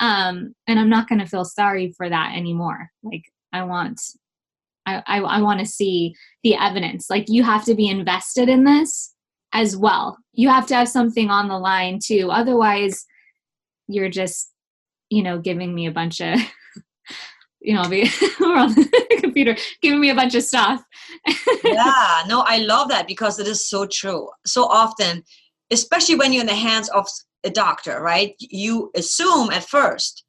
[0.00, 2.88] Um and i'm not going to feel sorry for that anymore.
[3.02, 4.00] Like i want
[4.86, 7.10] i i, I want to see the evidence.
[7.10, 9.14] Like you have to be invested in this
[9.52, 10.18] as well.
[10.34, 12.30] You have to have something on the line too.
[12.30, 13.04] Otherwise
[13.88, 14.52] you're just
[15.10, 16.38] you know giving me a bunch of
[17.60, 18.02] you know, be
[18.40, 20.82] on the computer giving me a bunch of stuff.
[21.64, 24.28] yeah, no, I love that because it is so true.
[24.46, 25.24] So often,
[25.70, 27.08] especially when you're in the hands of
[27.44, 28.34] a doctor, right?
[28.38, 30.24] You assume at first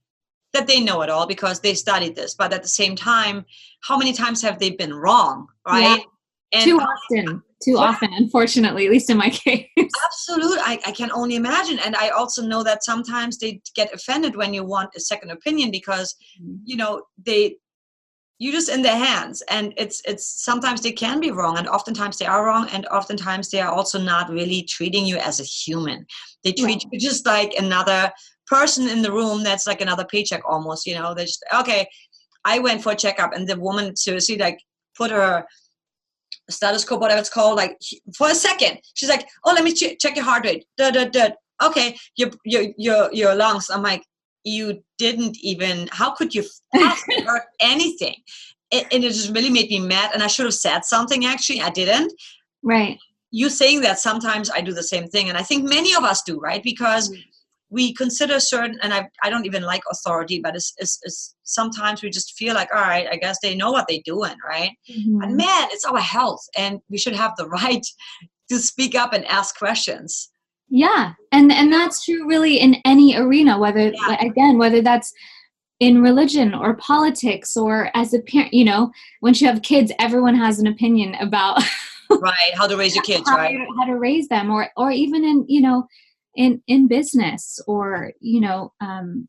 [0.54, 3.46] that they know it all because they studied this, but at the same time,
[3.82, 6.00] how many times have they been wrong, right?
[6.00, 6.04] Yeah.
[6.52, 7.78] And Too often too yeah.
[7.78, 9.68] often, unfortunately, at least in my case.
[9.78, 10.60] Absolutely.
[10.60, 11.80] I, I can only imagine.
[11.80, 15.72] And I also know that sometimes they get offended when you want a second opinion
[15.72, 16.56] because, mm-hmm.
[16.66, 17.58] you know, they
[18.42, 22.18] you're just in their hands and it's it's sometimes they can be wrong and oftentimes
[22.18, 26.06] they are wrong and oftentimes they are also not really treating you as a human
[26.46, 28.10] they treat you just like another
[28.48, 31.86] person in the room that's like another paycheck almost you know they just okay
[32.46, 34.58] i went for a checkup and the woman seriously like
[34.96, 35.46] put her
[36.50, 37.78] stethoscope whatever it's called like
[38.16, 40.66] for a second she's like oh let me ch- check your heart rate.
[40.78, 41.30] Da, da, da.
[41.64, 43.70] okay your your your your lungs.
[43.70, 44.04] I'm like
[44.44, 48.16] you didn't even how could you hurt anything?
[48.72, 51.62] It, and it just really made me mad and i should have said something actually.
[51.62, 52.14] I didn't.
[52.64, 52.98] Right.
[53.32, 56.22] You saying that sometimes i do the same thing and i think many of us
[56.24, 56.64] do right?
[56.64, 57.22] Because mm-hmm.
[57.70, 62.02] We consider certain and I, I don't even like authority but it's, it's, it's, sometimes
[62.02, 65.20] we just feel like all right i guess they know what they're doing right mm-hmm.
[65.20, 67.86] but man it's our health and we should have the right
[68.50, 70.30] to speak up and ask questions
[70.70, 74.24] yeah and and that's true really in any arena whether yeah.
[74.24, 75.14] again whether that's
[75.80, 80.36] in religion or politics or as a parent you know once you have kids everyone
[80.36, 81.62] has an opinion about
[82.20, 85.24] right how to raise your kids how, right how to raise them or or even
[85.24, 85.88] in you know
[86.36, 89.28] in in business or you know um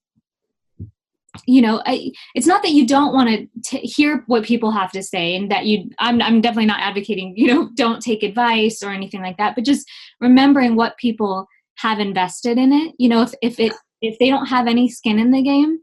[1.47, 5.03] you know I, it's not that you don't want to hear what people have to
[5.03, 8.91] say and that you I'm, I'm definitely not advocating you know don't take advice or
[8.91, 9.89] anything like that but just
[10.21, 11.47] remembering what people
[11.79, 12.95] have invested in it.
[12.99, 15.79] You know if, if it if they don't have any skin in the game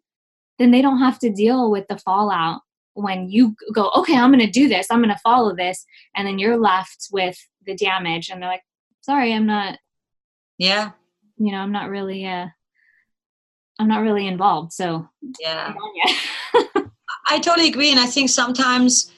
[0.60, 2.62] then they don't have to deal with the fallout
[2.94, 6.28] when you go okay i'm going to do this i'm going to follow this and
[6.28, 8.64] then you're left with the damage and they're like
[9.02, 9.78] sorry i'm not
[10.58, 10.92] yeah
[11.38, 12.48] you know i'm not really uh
[13.80, 14.74] I'm not really involved.
[14.74, 15.08] So
[15.40, 15.74] yeah,
[17.28, 19.12] I totally agree, and I think sometimes.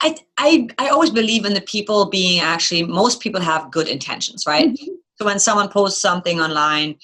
[0.00, 4.44] I, I, I always believe in the people being actually most people have good intentions
[4.44, 4.92] right mm-hmm.
[5.14, 6.96] so when someone posts something online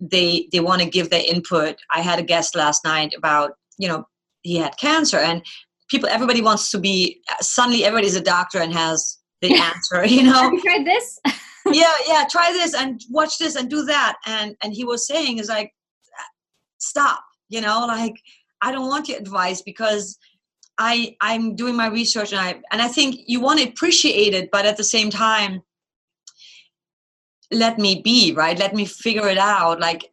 [0.00, 3.86] they they want to give their input i had a guest last night about you
[3.86, 4.04] know
[4.42, 5.42] he had cancer and
[5.88, 10.32] people everybody wants to be suddenly everybody's a doctor and has the answer you know
[10.32, 11.20] have you tried this
[11.72, 14.16] yeah yeah try this and watch this and do that.
[14.26, 15.72] And and he was saying is like
[16.78, 18.14] stop you know like
[18.60, 20.18] i don't want your advice because
[20.76, 24.50] i i'm doing my research and i and i think you want to appreciate it
[24.50, 25.62] but at the same time
[27.50, 28.58] let me be right?
[28.58, 29.80] Let me figure it out.
[29.80, 30.10] Like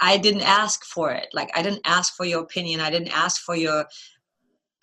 [0.00, 1.28] i didn't ask for it.
[1.32, 2.80] Like i didn't ask for your opinion.
[2.80, 3.86] I didn't ask for your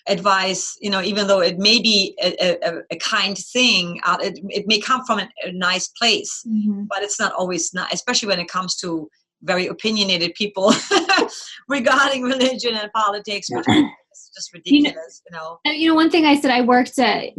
[0.07, 4.39] advice you know even though it may be a, a, a kind thing uh, it,
[4.49, 6.83] it may come from a, a nice place mm-hmm.
[6.89, 9.09] but it's not always not especially when it comes to
[9.43, 10.73] very opinionated people
[11.67, 15.77] regarding religion and politics, which is just ridiculous, you know, you know.
[15.77, 17.33] You know, one thing I said, I worked at,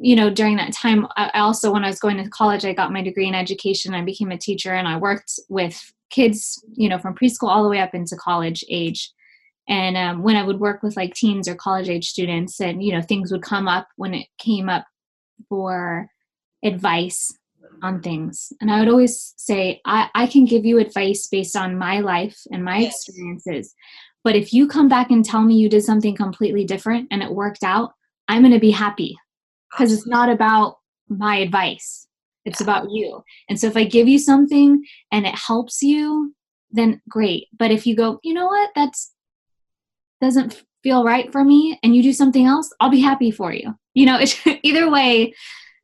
[0.00, 1.06] you know, during that time.
[1.16, 3.94] I also, when I was going to college, I got my degree in education.
[3.94, 7.70] I became a teacher, and I worked with kids, you know, from preschool all the
[7.70, 9.12] way up into college age.
[9.68, 12.92] And um, when I would work with like teens or college age students, and you
[12.92, 14.86] know, things would come up when it came up
[15.48, 16.08] for
[16.64, 17.32] advice
[17.82, 18.52] on things.
[18.60, 22.38] And I would always say, I, I can give you advice based on my life
[22.50, 23.06] and my yes.
[23.06, 23.74] experiences.
[24.24, 27.30] But if you come back and tell me you did something completely different and it
[27.30, 27.92] worked out,
[28.28, 29.16] I'm going to be happy
[29.70, 32.06] because it's not about my advice.
[32.44, 33.22] It's about you.
[33.48, 36.34] And so if I give you something and it helps you,
[36.70, 37.46] then great.
[37.56, 39.12] But if you go, you know what, that's
[40.20, 43.74] doesn't feel right for me and you do something else, I'll be happy for you.
[43.94, 45.34] You know, it's, either way,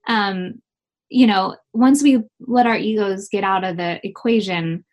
[0.09, 0.61] um,
[1.09, 4.85] you know, once we let our egos get out of the equation,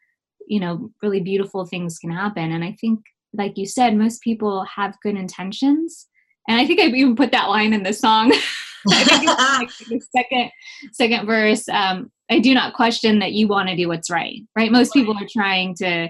[0.47, 2.52] you know, really beautiful things can happen.
[2.52, 2.99] And I think,
[3.34, 6.08] like you said, most people have good intentions.
[6.47, 8.34] And I think I even put that line in the song.
[8.91, 10.52] I think it's like the second
[10.91, 11.69] second verse.
[11.69, 14.41] Um, I do not question that you want to do what's right.
[14.56, 14.71] Right?
[14.71, 16.10] Most people are trying to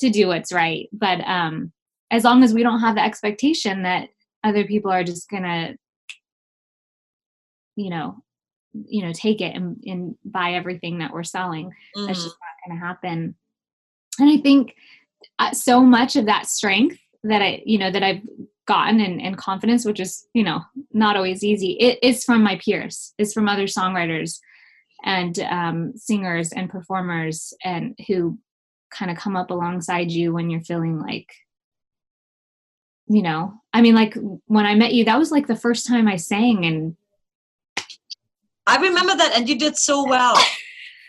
[0.00, 1.72] to do what's right, but um,
[2.12, 4.08] as long as we don't have the expectation that
[4.44, 5.74] other people are just gonna,
[7.74, 8.22] you know,
[8.74, 12.06] you know take it and, and buy everything that we're selling mm-hmm.
[12.06, 12.36] that's just
[12.68, 13.34] not to happen
[14.18, 14.74] and i think
[15.38, 18.22] uh, so much of that strength that i you know that i've
[18.66, 20.60] gotten and, and confidence which is you know
[20.92, 24.38] not always easy it is from my peers is from other songwriters
[25.04, 28.38] and um, singers and performers and who
[28.92, 31.26] kind of come up alongside you when you're feeling like
[33.08, 36.08] you know i mean like when i met you that was like the first time
[36.08, 36.96] i sang and
[38.66, 40.36] I remember that, and you did so well.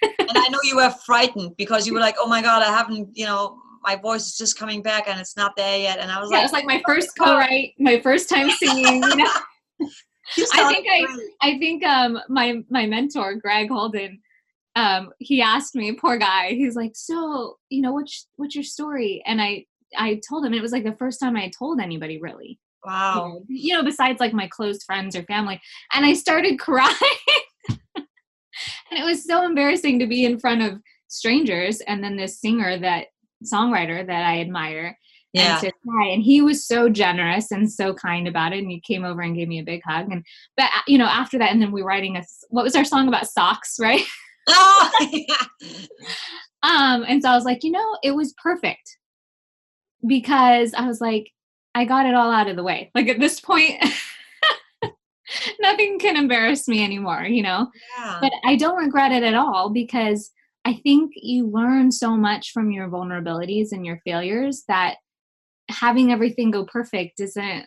[0.02, 3.16] and I know you were frightened because you were like, "Oh my God, I haven't,"
[3.16, 6.00] you know, my voice is just coming back and it's not there yet.
[6.00, 9.04] And I was yeah, like, it was like my first co-write, my first time singing.
[9.04, 9.32] You know,
[10.54, 11.08] I think great.
[11.42, 14.20] I, I think um my my mentor Greg Holden,
[14.76, 19.22] um he asked me, poor guy, he's like, so you know what's what's your story?
[19.26, 19.66] And I
[19.98, 22.60] I told him it was like the first time I told anybody really.
[22.86, 23.42] Wow.
[23.48, 25.62] You know, besides like my close friends or family.
[25.94, 26.96] And I started crying.
[27.96, 28.06] and
[29.00, 33.08] it was so embarrassing to be in front of strangers and then this singer that
[33.52, 34.98] songwriter that I admire
[35.34, 35.54] Yeah.
[35.54, 36.08] and to cry.
[36.08, 38.60] And he was so generous and so kind about it.
[38.60, 40.12] And he came over and gave me a big hug.
[40.12, 40.24] And
[40.58, 42.86] but uh, you know, after that, and then we were writing a, what was our
[42.86, 44.04] song about socks, right?
[44.50, 45.46] Oh, yeah.
[46.64, 48.98] Um, and so I was like, you know, it was perfect
[50.06, 51.32] because I was like,
[51.76, 52.92] I got it all out of the way.
[52.94, 53.84] Like at this point,
[55.60, 57.70] nothing can embarrass me anymore, you know?
[57.98, 58.20] Yeah.
[58.22, 60.32] But I don't regret it at all because
[60.66, 64.98] I think you learn so much from your vulnerabilities and your failures that
[65.70, 67.66] having everything go perfect isn't,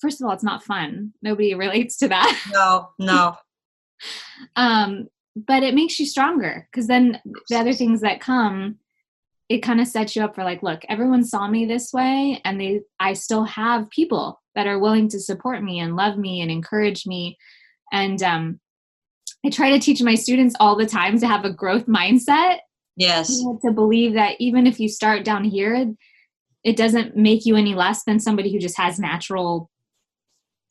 [0.00, 1.12] first of all, it's not fun.
[1.22, 2.40] Nobody relates to that.
[2.52, 3.36] No, no.
[4.56, 8.76] um but it makes you stronger because then the other things that come
[9.48, 12.60] it kind of sets you up for like look everyone saw me this way and
[12.60, 16.50] they i still have people that are willing to support me and love me and
[16.50, 17.36] encourage me.
[17.92, 18.60] And um
[19.44, 22.58] i try to teach my students all the time to have a growth mindset.
[22.96, 23.28] Yes.
[23.62, 25.94] to believe that even if you start down here
[26.64, 29.70] it doesn't make you any less than somebody who just has natural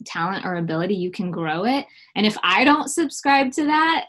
[0.05, 1.85] talent or ability you can grow it.
[2.15, 4.07] And if i don't subscribe to that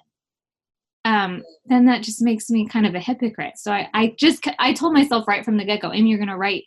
[1.06, 3.56] um then that just makes me kind of a hypocrite.
[3.56, 6.64] So i, I just i told myself right from the get-go Aimee you're gonna write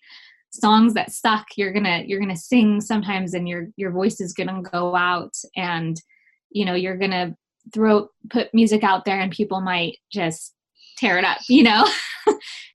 [0.52, 4.62] songs that suck you're gonna you're gonna sing sometimes and your your voice is gonna
[4.64, 6.02] go out and
[6.50, 7.36] you know you're gonna
[7.74, 10.56] throw put music out there and people might just
[10.98, 11.84] tear it up you know?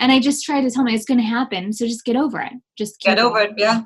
[0.01, 2.53] And i just try to tell me it's gonna happen so just get over it.
[2.77, 3.53] Just keep Get over it.
[3.57, 3.83] Yeah.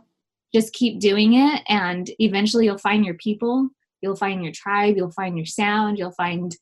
[0.54, 3.68] just keep doing it and eventually you'll find your people.
[4.00, 4.96] You'll find your tribe.
[4.96, 5.98] You'll find your sound.
[5.98, 6.56] You'll find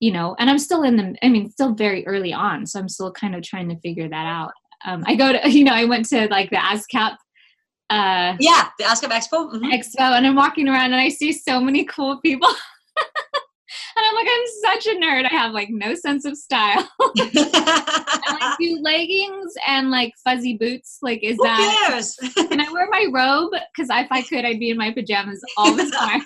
[0.00, 2.88] you know and i'm still in the i mean still very early on so i'm
[2.88, 4.52] still kind of trying to figure that out
[4.86, 7.16] um, i go to you know i went to like the ASCAP
[7.90, 8.68] uh Yeah.
[8.78, 9.52] The ASCAP Expo.
[9.52, 9.72] mhm.
[9.72, 12.48] expo and i'm walking around and i see so many cool people
[13.96, 18.38] and i'm like i'm such a nerd i have like no sense of style i
[18.40, 22.16] like do leggings and like fuzzy boots like is Who that cares?
[22.34, 23.52] can I wear my robe?
[23.74, 26.22] Because if I could, I'd be in my pajamas all the time.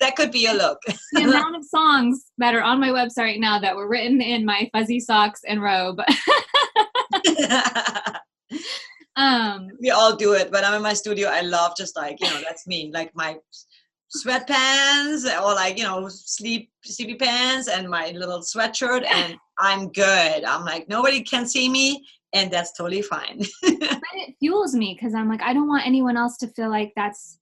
[0.00, 0.78] that could be a look.
[1.12, 4.44] the amount of songs that are on my website right now that were written in
[4.44, 6.00] my fuzzy socks and robe.
[9.16, 10.50] um, we all do it.
[10.50, 12.90] When I'm in my studio, I love just like, you know, that's me.
[12.92, 13.36] Like my
[14.16, 20.44] sweatpants or like, you know, sleep sleepy pants and my little sweatshirt and I'm good.
[20.44, 23.38] I'm like, nobody can see me and that's totally fine.
[23.62, 26.92] but it fuels me because I'm like, I don't want anyone else to feel like
[26.96, 27.38] that's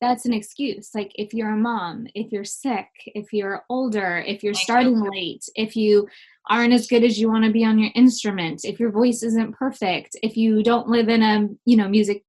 [0.00, 0.90] that's an excuse.
[0.94, 5.44] Like if you're a mom, if you're sick, if you're older, if you're starting late,
[5.56, 6.08] if you
[6.48, 9.56] aren't as good as you want to be on your instrument, if your voice isn't
[9.56, 12.22] perfect, if you don't live in a, you know, music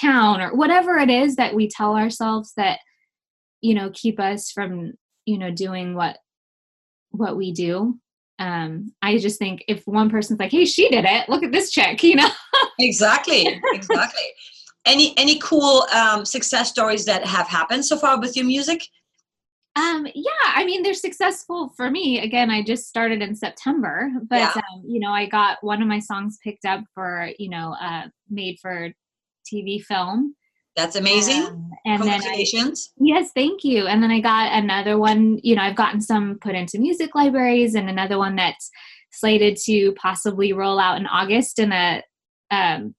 [0.00, 2.78] town or whatever it is that we tell ourselves that
[3.60, 4.92] you know keep us from,
[5.26, 6.18] you know, doing what
[7.10, 7.98] what we do.
[8.38, 11.28] Um I just think if one person's like, "Hey, she did it.
[11.28, 12.30] Look at this chick," you know.
[12.78, 13.60] exactly.
[13.72, 14.22] Exactly.
[14.86, 18.82] Any any cool um, success stories that have happened so far with your music?
[19.76, 22.20] Um, yeah, I mean, they're successful for me.
[22.20, 24.52] Again, I just started in September, but Yeah.
[24.56, 28.08] um, you know, I got one of my songs picked up for you know, uh,
[28.30, 28.90] made for
[29.46, 30.34] TV film.
[30.76, 31.42] That's amazing.
[31.46, 32.92] Um, and then I, Congratulations.
[32.98, 33.86] yes, thank you.
[33.86, 35.38] And then I got another one.
[35.42, 38.70] You know, I've gotten some put into music libraries, and another one that's
[39.12, 42.02] slated to possibly roll out in August in a
[42.50, 42.94] um,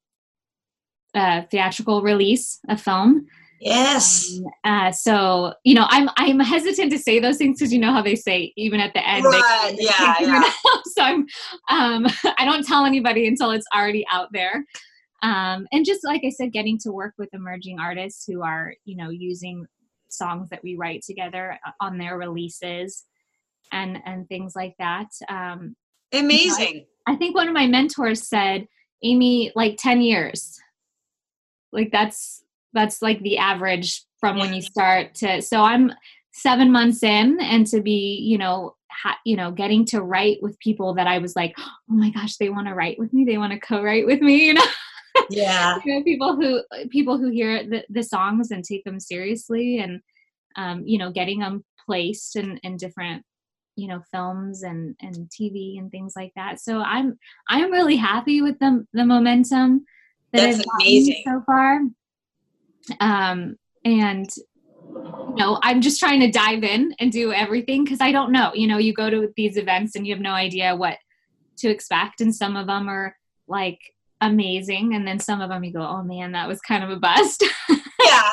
[1.13, 3.27] uh, theatrical release, a film.
[3.59, 4.39] yes.
[4.39, 7.93] Um, uh, so you know, I'm I'm hesitant to say those things because you know
[7.93, 9.25] how they say even at the end.
[9.25, 10.81] Right, they yeah, can't figure it yeah.
[10.85, 11.25] so I'm
[11.69, 14.65] um, I don't tell anybody until it's already out there.
[15.23, 18.95] Um, and just like I said, getting to work with emerging artists who are you
[18.95, 19.65] know using
[20.09, 23.05] songs that we write together uh, on their releases
[23.71, 25.07] and and things like that.
[25.29, 25.75] Um,
[26.13, 26.85] Amazing.
[27.07, 28.67] I think one of my mentors said,
[29.03, 30.59] Aimee, like 10 years.
[31.71, 32.43] Like that's
[32.73, 35.91] that's like the average from when you start to so I'm
[36.33, 40.59] 7 months in and to be, you know, ha, you know, getting to write with
[40.59, 43.25] people that I was like, "Oh my gosh, they want to write with me.
[43.25, 44.63] They want to co-write with me," you know.
[45.29, 45.79] Yeah.
[45.85, 50.01] you know, people who people who hear the, the songs and take them seriously and
[50.55, 53.23] um, you know getting them placed in, in different
[53.75, 58.41] you know films and and tv and things like that so i'm i'm really happy
[58.41, 59.85] with the the momentum
[60.33, 61.23] that That's amazing.
[61.25, 61.79] so far
[62.99, 63.55] um
[63.85, 64.29] and
[64.89, 68.51] you know i'm just trying to dive in and do everything because i don't know
[68.53, 70.97] you know you go to these events and you have no idea what
[71.57, 73.15] to expect and some of them are
[73.47, 73.79] like
[74.21, 76.95] amazing and then some of them you go oh man that was kind of a
[76.95, 77.43] bust
[78.05, 78.29] yeah,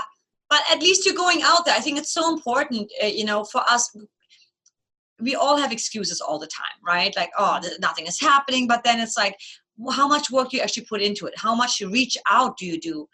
[0.50, 1.74] but at least you're going out there.
[1.74, 3.94] I think it's so important, uh, you know, for us.
[5.20, 7.14] We all have excuses all the time, right?
[7.16, 8.68] Like, oh, nothing is happening.
[8.68, 9.36] But then it's like,
[9.90, 11.34] how much work do you actually put into it?
[11.36, 13.08] How much you reach out do you do?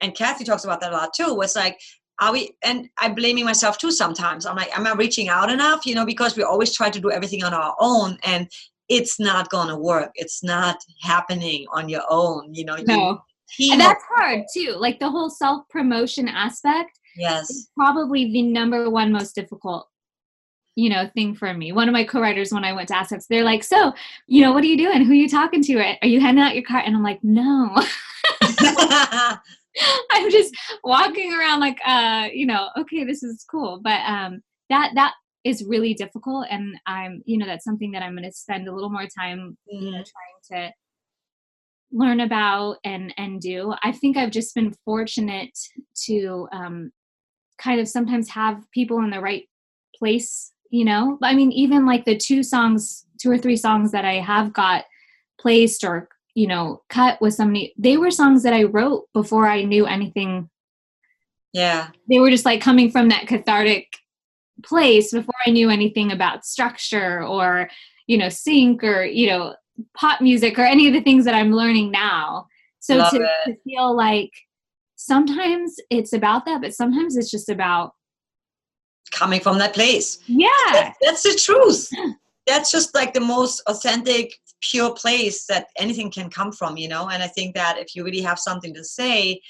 [0.00, 1.34] And Cathy talks about that a lot too.
[1.34, 1.78] Was like,
[2.18, 2.56] are we?
[2.62, 4.46] And I'm blaming myself too sometimes.
[4.46, 5.84] I'm like, am I reaching out enough?
[5.84, 8.48] You know, because we always try to do everything on our own, and
[8.90, 10.10] it's not going to work.
[10.16, 12.52] It's not happening on your own.
[12.52, 13.22] You know, no.
[13.58, 14.74] You, and that's hard too.
[14.76, 16.98] Like the whole self promotion aspect.
[17.16, 17.66] Yes.
[17.76, 19.88] probably the number one most difficult
[20.76, 23.42] you know thing for me one of my co-writers when i went to ASCAP they're
[23.42, 23.92] like so
[24.28, 26.54] you know what are you doing who are you talking to are you handing out
[26.54, 27.74] your card and i'm like no
[30.12, 34.92] i'm just walking around like uh you know okay this is cool but um that
[34.94, 35.14] that
[35.44, 38.74] is really difficult and i'm you know that's something that i'm going to spend a
[38.74, 39.84] little more time mm-hmm.
[39.84, 40.50] you know mm-hmm.
[40.50, 40.74] trying to
[41.92, 45.58] learn about and and do i think i've just been fortunate
[45.94, 46.90] to um
[47.58, 49.48] kind of sometimes have people in the right
[49.96, 54.04] place you know i mean even like the two songs two or three songs that
[54.04, 54.84] i have got
[55.40, 59.62] placed or you know cut with somebody they were songs that i wrote before i
[59.62, 60.48] knew anything
[61.52, 63.99] yeah they were just like coming from that cathartic
[64.62, 67.68] place before i knew anything about structure or
[68.06, 69.54] you know sync or you know
[69.94, 72.46] pop music or any of the things that i'm learning now
[72.80, 74.30] so to, to feel like
[74.96, 77.92] sometimes it's about that but sometimes it's just about
[79.10, 80.18] coming from that place.
[80.26, 80.48] Yeah.
[80.72, 81.90] That, that's the truth.
[82.46, 87.08] That's just like the most authentic, pure place that anything can come from, you know?
[87.08, 89.40] And I think that if you really have something to say,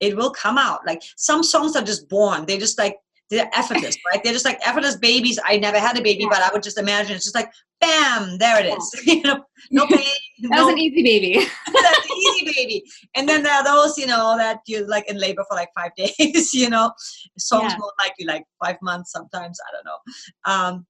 [0.00, 0.86] it will come out.
[0.86, 2.46] Like some songs are just born.
[2.46, 2.96] They just like
[3.30, 4.22] they're effortless, right?
[4.22, 5.38] They're just like effortless babies.
[5.44, 7.50] I never had a baby, but I would just imagine it's just like
[7.80, 9.02] bam, there it is.
[9.06, 10.06] you know, no pain.
[10.42, 11.46] that no, was an easy baby.
[11.72, 12.84] that's an easy baby.
[13.14, 15.94] And then there are those, you know, that you're like in labor for like five
[15.96, 16.92] days, you know.
[17.38, 17.78] Songs yeah.
[17.78, 19.58] more likely like five months sometimes.
[19.68, 20.52] I don't know.
[20.52, 20.86] Um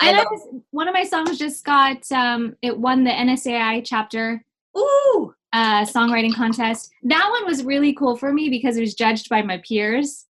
[0.00, 4.44] I, I was, one of my songs just got um it won the NSAI chapter.
[4.76, 5.34] Ooh.
[5.50, 6.90] Uh, songwriting contest.
[7.04, 10.27] That one was really cool for me because it was judged by my peers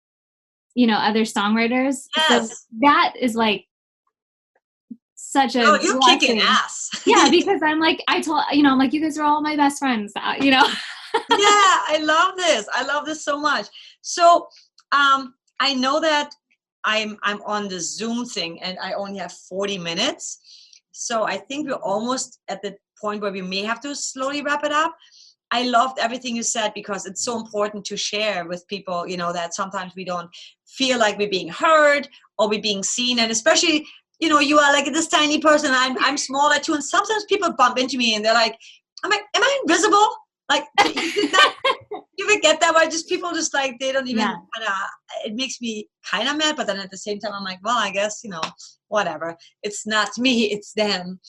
[0.78, 2.08] you know other songwriters.
[2.16, 2.50] Yes.
[2.50, 3.66] so that is like
[5.16, 6.20] such a oh, you're blessing.
[6.20, 6.90] kicking ass.
[7.06, 9.56] Yeah because i'm like i told you know i'm like you guys are all my
[9.56, 10.66] best friends uh, you know?
[11.32, 12.70] Yeah i love this.
[12.72, 13.66] I love this so much.
[14.02, 14.48] So
[14.92, 16.36] um i know that
[16.84, 20.40] i'm i'm on the zoom thing and i only have 40 minutes.
[20.92, 24.64] So i think we're almost at the point where we may have to slowly wrap
[24.64, 24.96] it up
[25.52, 29.32] I loved everything you said because it's so important to share with people, you know,
[29.32, 30.30] that sometimes we don't
[30.66, 33.20] feel like we're being heard or we're being seen.
[33.20, 33.88] And especially,
[34.20, 36.74] you know, you are like this tiny person, I'm, I'm smaller too.
[36.74, 38.58] And sometimes people bump into me and they're like,
[39.04, 40.08] I'm like, am I invisible?
[40.50, 41.56] Like, you, that,
[42.18, 44.34] you ever get that why just people just like, they don't even yeah.
[44.56, 44.74] kind of,
[45.26, 46.58] it makes me kind of mad.
[46.58, 48.42] But then at the same time, I'm like, well, I guess, you know,
[48.88, 49.38] whatever.
[49.64, 51.20] It's not me, it's them.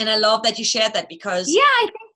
[0.00, 2.07] And I love that you shared that because yeah, I think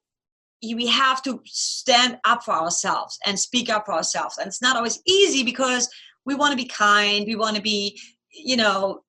[0.63, 4.77] we have to stand up for ourselves and speak up for ourselves and it's not
[4.77, 5.89] always easy because
[6.25, 7.99] we want to be kind we want to be
[8.33, 9.01] you know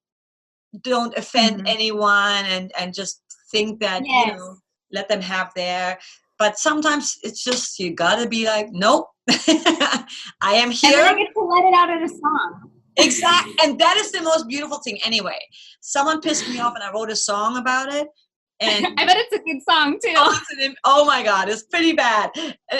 [0.82, 1.68] don't offend mm-hmm.
[1.68, 4.28] anyone and and just think that yes.
[4.28, 4.56] you know
[4.92, 5.98] let them have their
[6.40, 10.06] but sometimes it's just you gotta be like nope i
[10.42, 13.98] am here and I get to let it out in a song exactly and that
[13.98, 15.40] is the most beautiful thing anyway
[15.82, 18.08] someone pissed me off and i wrote a song about it
[18.60, 20.14] and I bet it's a good song too.
[20.16, 22.32] Oh, oh my god, it's pretty bad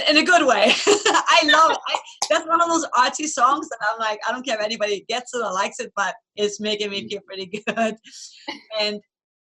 [0.10, 0.72] in a good way.
[0.88, 1.78] I love it.
[1.88, 2.00] I,
[2.30, 5.34] that's one of those artsy songs that I'm like, I don't care if anybody gets
[5.34, 7.96] it or likes it, but it's making me feel pretty good.
[8.80, 9.00] And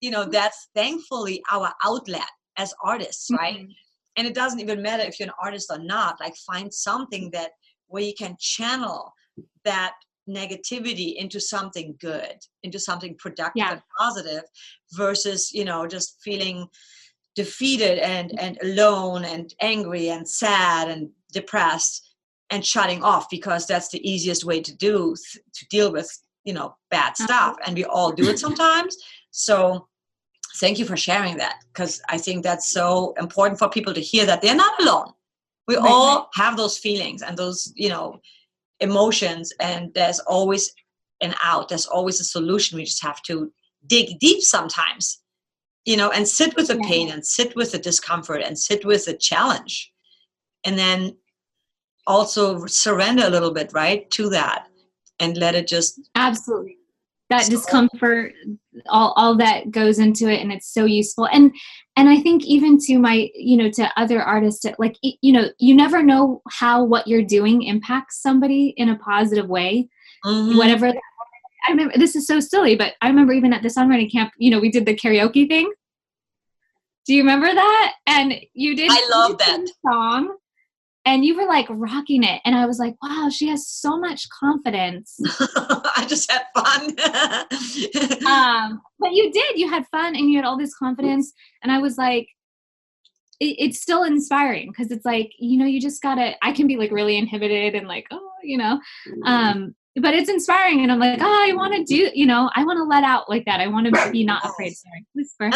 [0.00, 3.56] you know, that's thankfully our outlet as artists, right?
[3.56, 3.70] Mm-hmm.
[4.16, 6.20] And it doesn't even matter if you're an artist or not.
[6.20, 7.52] Like, find something that
[7.88, 9.12] where you can channel
[9.64, 9.94] that
[10.28, 13.72] negativity into something good into something productive yeah.
[13.72, 14.42] and positive
[14.94, 16.66] versus you know just feeling
[17.34, 22.14] defeated and and alone and angry and sad and depressed
[22.50, 25.14] and shutting off because that's the easiest way to do
[25.52, 26.10] to deal with
[26.44, 27.24] you know bad uh-huh.
[27.24, 28.96] stuff and we all do it sometimes
[29.30, 29.86] so
[30.56, 34.24] thank you for sharing that because i think that's so important for people to hear
[34.24, 35.12] that they're not alone
[35.66, 38.20] we right, all have those feelings and those you know
[38.84, 40.72] emotions and there's always
[41.20, 41.68] an out.
[41.68, 42.76] There's always a solution.
[42.76, 43.52] We just have to
[43.86, 45.20] dig deep sometimes
[45.84, 49.04] you know and sit with the pain and sit with the discomfort and sit with
[49.04, 49.92] the challenge.
[50.66, 51.16] And then
[52.06, 54.66] also surrender a little bit right to that
[55.20, 56.78] and let it just absolutely
[57.38, 58.32] that discomfort
[58.88, 61.26] all all that goes into it and it's so useful.
[61.32, 61.54] And
[61.96, 65.74] and i think even to my you know to other artists like you know you
[65.74, 69.88] never know how what you're doing impacts somebody in a positive way.
[70.24, 70.56] Mm-hmm.
[70.56, 74.32] whatever i remember this is so silly but i remember even at the songwriting camp
[74.38, 75.70] you know we did the karaoke thing.
[77.06, 77.92] Do you remember that?
[78.06, 79.66] And you did i love that.
[79.86, 80.34] song
[81.04, 84.28] and you were like rocking it and i was like wow she has so much
[84.28, 85.18] confidence.
[85.96, 86.94] I just had fun.
[88.26, 91.32] Um, but you did you had fun and you had all this confidence
[91.62, 92.28] and i was like
[93.40, 96.76] it, it's still inspiring because it's like you know you just gotta i can be
[96.76, 98.80] like really inhibited and like oh you know?
[99.08, 99.22] Mm-hmm.
[99.24, 102.64] um but it's inspiring and i'm like oh i want to do you know i
[102.64, 103.60] want to let out like that.
[103.60, 104.74] I want to be not afraid.
[104.74, 105.50] Sorry whisper.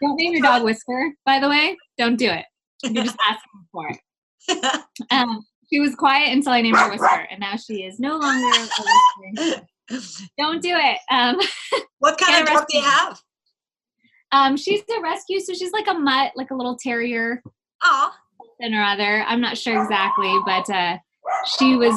[0.00, 1.76] Don't name your dog whisper by the way.
[1.96, 2.44] Don't do it.
[2.82, 3.98] You're just asking for it
[5.10, 8.68] um, she was quiet until I named her Whisper, and now she is no longer
[9.38, 9.62] a
[10.38, 10.98] Don't do it.
[11.10, 11.38] Um,
[11.98, 13.20] what kind of dog do you have?
[14.32, 17.42] Um, she's a rescue, so she's like a mutt, like a little terrier.
[17.82, 18.10] Oh.
[18.38, 19.24] Something or other.
[19.26, 20.98] I'm not sure exactly, but uh,
[21.58, 21.94] she was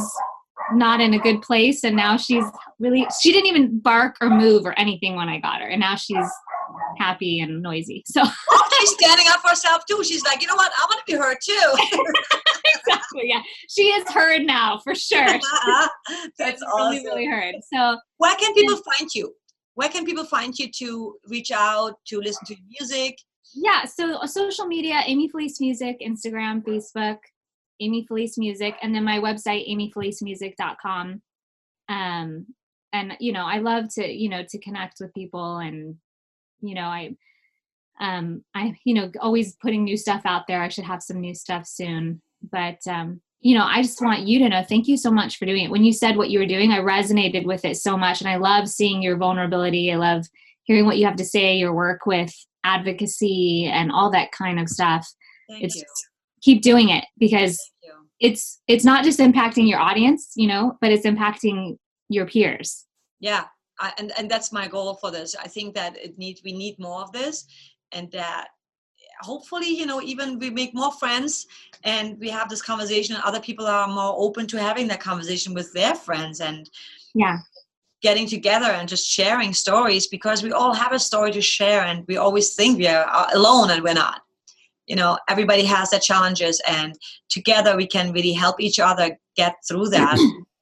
[0.73, 2.43] not in a good place, and now she's
[2.79, 3.07] really.
[3.21, 6.27] She didn't even bark or move or anything when I got her, and now she's
[6.97, 8.03] happy and noisy.
[8.05, 8.21] So
[8.51, 10.03] oh, she's standing up for herself too.
[10.03, 10.71] She's like, you know what?
[10.71, 12.03] I want to be heard too.
[12.78, 13.23] exactly.
[13.26, 15.26] Yeah, she is heard now for sure.
[16.39, 16.91] That's awesome.
[16.91, 17.55] Really, really heard.
[17.73, 19.34] So where can people find you?
[19.76, 23.17] Where can people find you to reach out to listen to music?
[23.53, 27.17] Yeah, so uh, social media, Aimee Felise Music, Instagram, Facebook,
[27.80, 31.21] Aimee Felise Music, and then my website, aimeefelisemusic.com.
[31.88, 32.47] Um,
[32.93, 35.95] and you know, I love to you know to connect with people and
[36.68, 37.16] you know i
[37.99, 40.61] um i you know always putting new stuff out there.
[40.61, 42.22] I should have some new stuff soon.
[42.51, 45.45] But um you know i just want you to know thank you so much for
[45.45, 45.72] doing it.
[45.72, 48.22] When you said what you were doing i resonated with it so much.
[48.22, 49.91] And i love seeing your vulnerability.
[49.91, 50.26] I love
[50.63, 54.68] hearing what you have to say your work with advocacy and all that kind of
[54.68, 55.07] stuff.
[55.49, 55.84] Thank it's you.
[56.41, 57.59] keep doing it because
[58.20, 61.78] it's it's not just impacting your audience you know but it's impacting
[62.09, 62.86] your peers.
[63.20, 63.45] Yeah
[63.80, 65.36] I, and and that's my goal for this.
[65.36, 67.45] I think that it needs we need more of this,
[67.91, 68.49] and that
[69.21, 71.47] hopefully you know even we make more friends
[71.84, 75.53] and we have this conversation and other people are more open to having that conversation
[75.53, 76.69] with their friends and
[77.13, 77.38] yeah.
[78.01, 82.05] getting together and just sharing stories because we all have a story to share and
[82.07, 84.21] we always think we are alone and we're not.
[84.88, 86.93] You know everybody has their challenges and
[87.30, 90.17] together we can really help each other get through that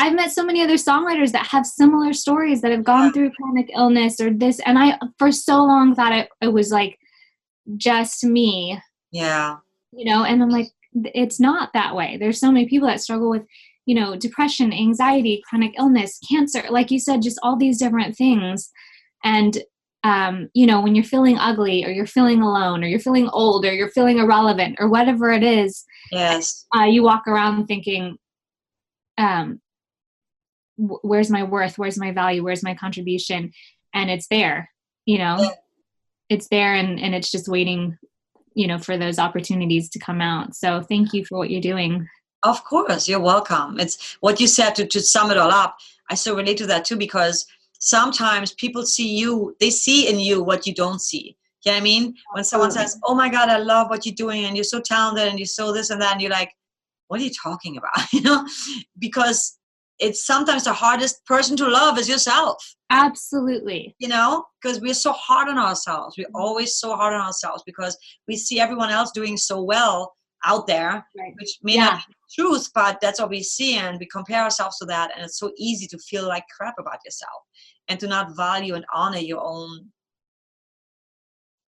[0.00, 3.70] I've met so many other songwriters that have similar stories that have gone through chronic
[3.76, 6.98] illness or this, and I for so long thought it, it was like
[7.76, 8.80] just me.
[9.12, 9.58] Yeah.
[9.92, 12.16] You know, and I'm like, it's not that way.
[12.18, 13.42] There's so many people that struggle with,
[13.84, 18.70] you know, depression, anxiety, chronic illness, cancer, like you said, just all these different things.
[19.22, 19.58] And
[20.02, 23.66] um, you know, when you're feeling ugly or you're feeling alone or you're feeling old
[23.66, 28.16] or you're feeling irrelevant or whatever it is, yes, uh, you walk around thinking,
[29.18, 29.60] um,
[31.02, 31.78] where's my worth?
[31.78, 32.42] Where's my value?
[32.42, 33.52] Where's my contribution?
[33.92, 34.70] And it's there
[35.10, 35.52] you know?
[36.28, 37.98] It's there and and it's just waiting
[38.54, 40.54] you know for those opportunities to come out.
[40.54, 42.06] So thank you for what you're doing.
[42.42, 43.08] Of course.
[43.08, 43.78] You're welcome.
[43.80, 45.76] It's what you said to, to sum it all up
[46.08, 47.46] i so relate to that too because
[47.78, 51.36] sometimes people see you they see in you what you don't see.
[51.64, 52.14] You know what i mean?
[52.32, 55.26] When someone says oh my god i love what you're doing and you're so talented
[55.28, 56.52] and you're so this and that and you're like
[57.08, 57.90] what are you talking about?
[58.12, 58.46] You know?
[58.96, 59.58] Because
[60.00, 62.74] it's sometimes the hardest person to love is yourself.
[62.90, 63.94] Absolutely.
[63.98, 66.16] You know, because we're so hard on ourselves.
[66.16, 66.42] We're mm-hmm.
[66.42, 67.96] always so hard on ourselves because
[68.26, 71.34] we see everyone else doing so well out there, right.
[71.38, 71.84] which may yeah.
[71.84, 75.24] not be truth, but that's what we see, and we compare ourselves to that, and
[75.24, 77.42] it's so easy to feel like crap about yourself
[77.88, 79.90] and to not value and honor your own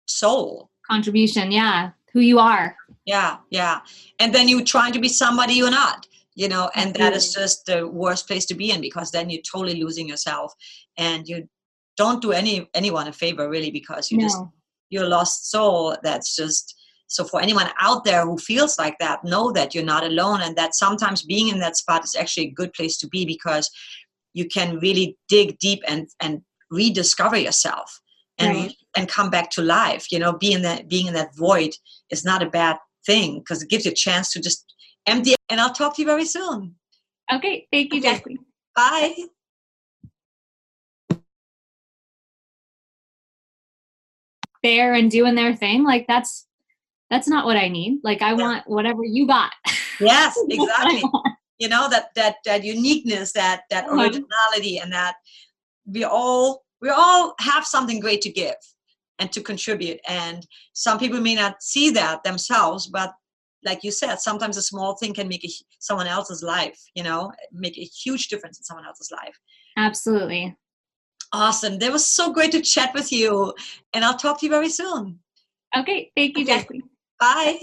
[0.07, 1.51] soul contribution.
[1.51, 2.77] Yeah, who you are.
[3.07, 3.81] Yeah, yeah,
[4.19, 6.07] and then you trying to be somebody you're not
[6.39, 9.43] you know and that is just the worst place to be in because then you're
[9.43, 10.55] totally losing yourself
[10.97, 11.47] and you
[11.97, 14.25] don't do any anyone a favor really because you no.
[14.25, 14.39] just
[14.89, 16.77] you're lost soul that's just
[17.09, 20.55] so for anyone out there who feels like that know that you're not alone and
[20.57, 23.69] that sometimes being in that spot is actually a good place to be because
[24.33, 28.01] you can really dig deep and and rediscover yourself
[28.39, 28.75] and right.
[28.97, 31.73] and come back to life you know being that being in that void
[32.11, 34.69] is not a bad thing because it gives you a chance to just
[35.09, 36.75] empty and I'll talk to you very soon.
[37.33, 37.67] Okay.
[37.73, 38.15] Thank you, okay.
[38.15, 38.39] Jacqueline.
[38.75, 39.15] Bye.
[44.63, 45.85] There and doing their thing.
[45.85, 46.47] Like that's
[47.11, 48.01] that's not what I need.
[48.03, 48.35] Like I yeah.
[48.35, 49.53] want whatever you got.
[50.01, 51.03] Yes, exactly.
[51.59, 54.03] you know, that that that uniqueness, that that uh-huh.
[54.03, 55.17] originality and that
[55.87, 58.55] we all we all have something great to give
[59.19, 63.13] and to contribute and some people may not see that themselves but
[63.65, 67.33] like you said sometimes a small thing can make a, someone else's life you know
[67.53, 69.39] make a huge difference in someone else's life
[69.77, 70.57] absolutely
[71.33, 73.53] awesome that was so great to chat with you
[73.93, 75.19] and i'll talk to you very soon
[75.77, 76.59] okay thank you okay.
[76.59, 76.83] Jackie.
[77.21, 77.59] bye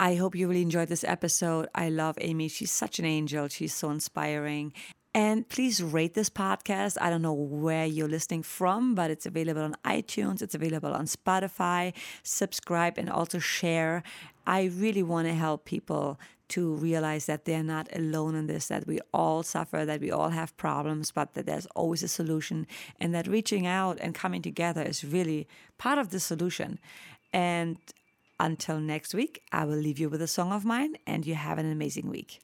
[0.00, 1.68] I hope you really enjoyed this episode.
[1.76, 2.48] I love Aimee.
[2.48, 3.46] She's such an angel.
[3.46, 4.72] She's so inspiring.
[5.14, 6.96] And please rate this podcast.
[7.00, 11.04] I don't know where you're listening from, but it's available on iTunes, it's available on
[11.04, 11.92] Spotify.
[12.22, 14.02] Subscribe and also share.
[14.46, 16.18] I really want to help people
[16.48, 20.28] to realize that they're not alone in this, that we all suffer, that we all
[20.28, 22.66] have problems, but that there's always a solution,
[23.00, 26.78] and that reaching out and coming together is really part of the solution.
[27.32, 27.78] And
[28.38, 31.58] until next week, I will leave you with a song of mine, and you have
[31.58, 32.40] an amazing week.